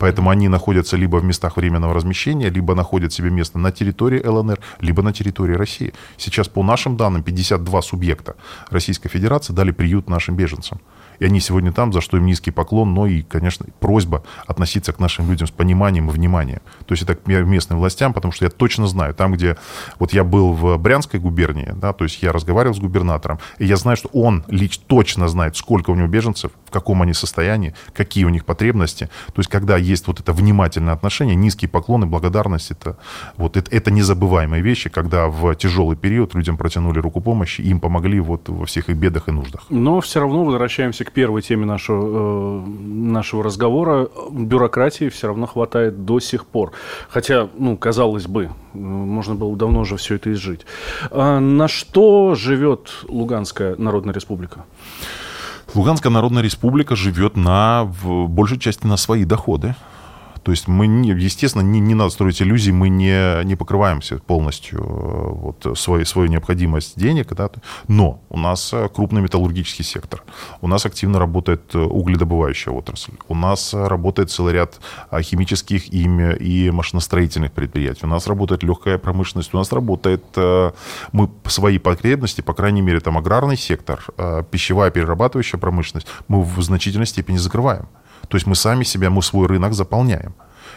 [0.00, 4.58] Поэтому они находятся либо в местах временного размещения, либо находят себе место на территории ЛНР,
[4.80, 5.92] либо на территории России.
[6.16, 8.34] Сейчас, по нашим данным, 52 субъекта
[8.70, 10.80] Российской Федерации дали приют нашим беженцам.
[11.20, 14.98] И они сегодня там, за что им низкий поклон, но и, конечно, просьба относиться к
[14.98, 16.60] нашим людям с пониманием и вниманием.
[16.86, 19.56] То есть это к местным властям, потому что я точно знаю, там, где...
[19.98, 23.76] Вот я был в Брянской губернии, да, то есть я разговаривал с губернатором, и я
[23.76, 28.24] знаю, что он лично точно знает, сколько у него беженцев, в каком они состоянии, какие
[28.24, 29.10] у них потребности.
[29.26, 32.96] То есть когда есть вот это внимательное отношение, низкий поклон и благодарность, это,
[33.36, 38.20] вот, это, это незабываемые вещи, когда в тяжелый период людям протянули руку помощи, им помогли
[38.20, 39.64] вот во всех их бедах и нуждах.
[39.68, 44.08] Но все равно возвращаемся к первой теме нашего, э, нашего разговора.
[44.30, 46.72] Бюрократии все равно хватает до сих пор.
[47.08, 50.66] Хотя, ну, казалось бы, можно было давно уже все это изжить.
[51.10, 54.64] А на что живет Луганская Народная Республика?
[55.74, 59.74] Луганская Народная Республика живет на, в большей части на свои доходы.
[60.42, 64.80] То есть мы, не, естественно, не, не надо строить иллюзии, мы не, не покрываемся полностью
[64.80, 67.50] э, вот, свою, свою необходимость денег, да,
[67.88, 70.22] но у нас э, крупный металлургический сектор,
[70.60, 74.80] у нас активно работает э, угледобывающая отрасль, у нас работает целый ряд
[75.20, 80.24] химических и, и машиностроительных предприятий, у нас работает легкая промышленность, у нас работает,
[81.12, 84.04] мы свои потребности, по крайней мере, там аграрный сектор,
[84.50, 87.88] пищевая перерабатывающая промышленность, мы в значительной степени закрываем.
[88.30, 90.34] То есть мы сами себя, мы свой рынок заполняем.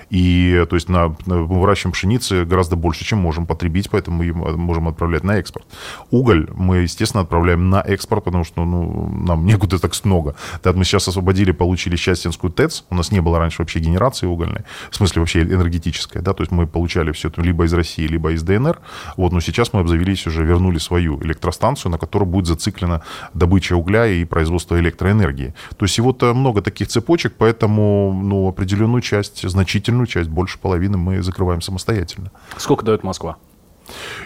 [0.09, 4.87] И то есть на, мы выращиваем пшеницы гораздо больше, чем можем потребить, поэтому мы можем
[4.87, 5.65] отправлять на экспорт.
[6.11, 10.35] Уголь мы, естественно, отправляем на экспорт, потому что ну, нам некуда так много.
[10.61, 12.83] Так мы сейчас освободили, получили Счастьинскую ТЭЦ.
[12.89, 16.21] У нас не было раньше вообще генерации угольной, в смысле вообще энергетической.
[16.21, 16.33] Да?
[16.33, 18.79] То есть мы получали все это либо из России, либо из ДНР.
[19.17, 23.01] Вот, но сейчас мы обзавелись уже, вернули свою электростанцию, на которой будет зациклена
[23.33, 25.53] добыча угля и производство электроэнергии.
[25.77, 29.47] То есть и вот э, много таких цепочек, поэтому ну, определенную часть,
[29.93, 32.31] значительную часть, больше половины, мы закрываем самостоятельно.
[32.57, 33.37] Сколько дает Москва?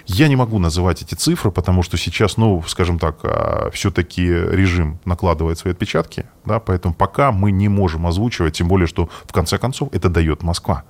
[0.05, 4.99] Я не могу называть эти цифры, потому что сейчас, ну, скажем так, а, все-таки режим
[5.05, 9.57] накладывает свои отпечатки, да, поэтому пока мы не можем озвучивать, тем более, что в конце
[9.57, 10.83] концов это дает Москва.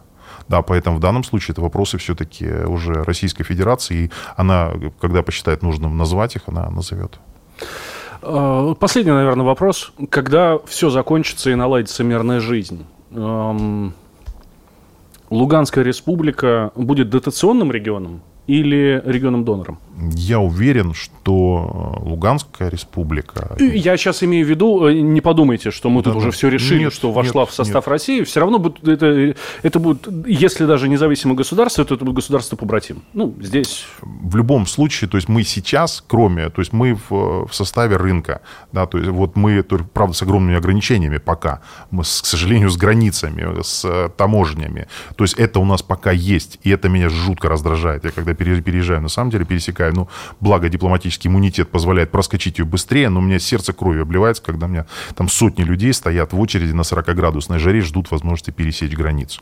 [0.49, 5.63] Да, поэтому в данном случае это вопросы все-таки уже Российской Федерации, и она, когда посчитает
[5.63, 7.19] нужным назвать их, она назовет.
[8.21, 9.93] А, последний, наверное, вопрос.
[10.09, 12.85] Когда все закончится и наладится мирная жизнь,
[15.29, 19.79] Луганская республика будет дотационным регионом или регионом-донором?
[19.99, 23.55] Я уверен, что э, Луганская республика...
[23.59, 26.19] Я сейчас имею в виду, э, не подумайте, что мы да, тут да.
[26.19, 27.87] уже все решили, нет, что вошла нет, в состав нет.
[27.87, 28.23] России.
[28.23, 33.01] Все равно будет, это, это будет, если даже независимое государство, то это будет государство побратим.
[33.13, 33.85] Ну, здесь...
[34.01, 38.41] В любом случае, то есть мы сейчас, кроме, то есть мы в, в составе рынка,
[38.71, 42.77] да, то есть вот мы, правда, с огромными ограничениями пока, мы, с, к сожалению, с
[42.77, 44.87] границами, с э, таможнями.
[45.15, 48.05] То есть это у нас пока есть, и это меня жутко раздражает.
[48.05, 50.07] Я когда переезжаю, на самом деле, пересекаю, ну,
[50.39, 54.69] благо дипломатический иммунитет позволяет проскочить ее быстрее, но у меня сердце кровью обливается, когда у
[54.69, 54.85] меня
[55.15, 59.41] там сотни людей стоят в очереди на 40-градусной жаре, ждут возможности пересечь границу.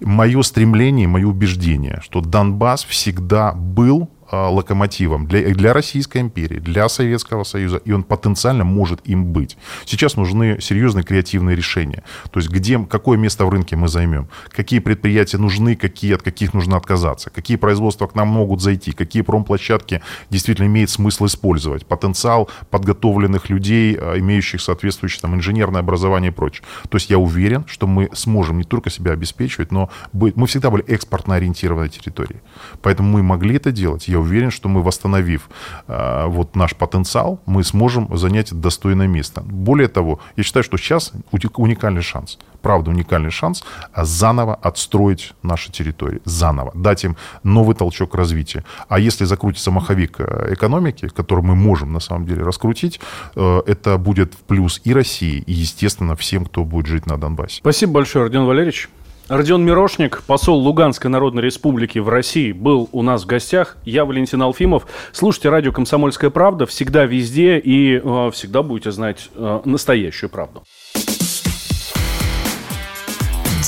[0.00, 7.44] Мое стремление, мое убеждение, что Донбасс всегда был локомотивом для, для Российской империи, для Советского
[7.44, 9.56] Союза, и он потенциально может им быть.
[9.84, 12.02] Сейчас нужны серьезные креативные решения.
[12.30, 16.54] То есть где, какое место в рынке мы займем, какие предприятия нужны, какие, от каких
[16.54, 22.48] нужно отказаться, какие производства к нам могут зайти, какие промплощадки действительно имеет смысл использовать, потенциал
[22.70, 26.64] подготовленных людей, а, имеющих соответствующее там, инженерное образование и прочее.
[26.88, 30.70] То есть я уверен, что мы сможем не только себя обеспечивать, но быть, мы всегда
[30.70, 32.40] были экспортно ориентированной территорией.
[32.82, 34.08] Поэтому мы могли это делать.
[34.14, 35.48] Я уверен, что мы, восстановив
[35.88, 39.40] э, вот наш потенциал, мы сможем занять достойное место.
[39.40, 41.12] Более того, я считаю, что сейчас
[41.56, 48.14] уникальный шанс, правда уникальный шанс а заново отстроить наши территории, заново, дать им новый толчок
[48.14, 48.64] развития.
[48.88, 53.00] А если закрутится маховик э, экономики, который мы можем на самом деле раскрутить,
[53.34, 57.56] э, это будет в плюс и России, и, естественно, всем, кто будет жить на Донбассе.
[57.56, 58.88] Спасибо большое, Родион Валерьевич.
[59.28, 63.78] Родион Мирошник, посол Луганской Народной Республики в России, был у нас в гостях.
[63.84, 64.86] Я Валентин Алфимов.
[65.12, 70.62] Слушайте радио «Комсомольская правда» всегда везде и э, всегда будете знать э, настоящую правду.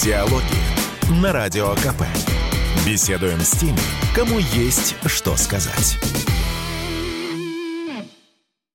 [0.05, 2.03] Диалоги на Радио КП.
[2.87, 3.79] Беседуем с теми,
[4.15, 5.97] кому есть что сказать.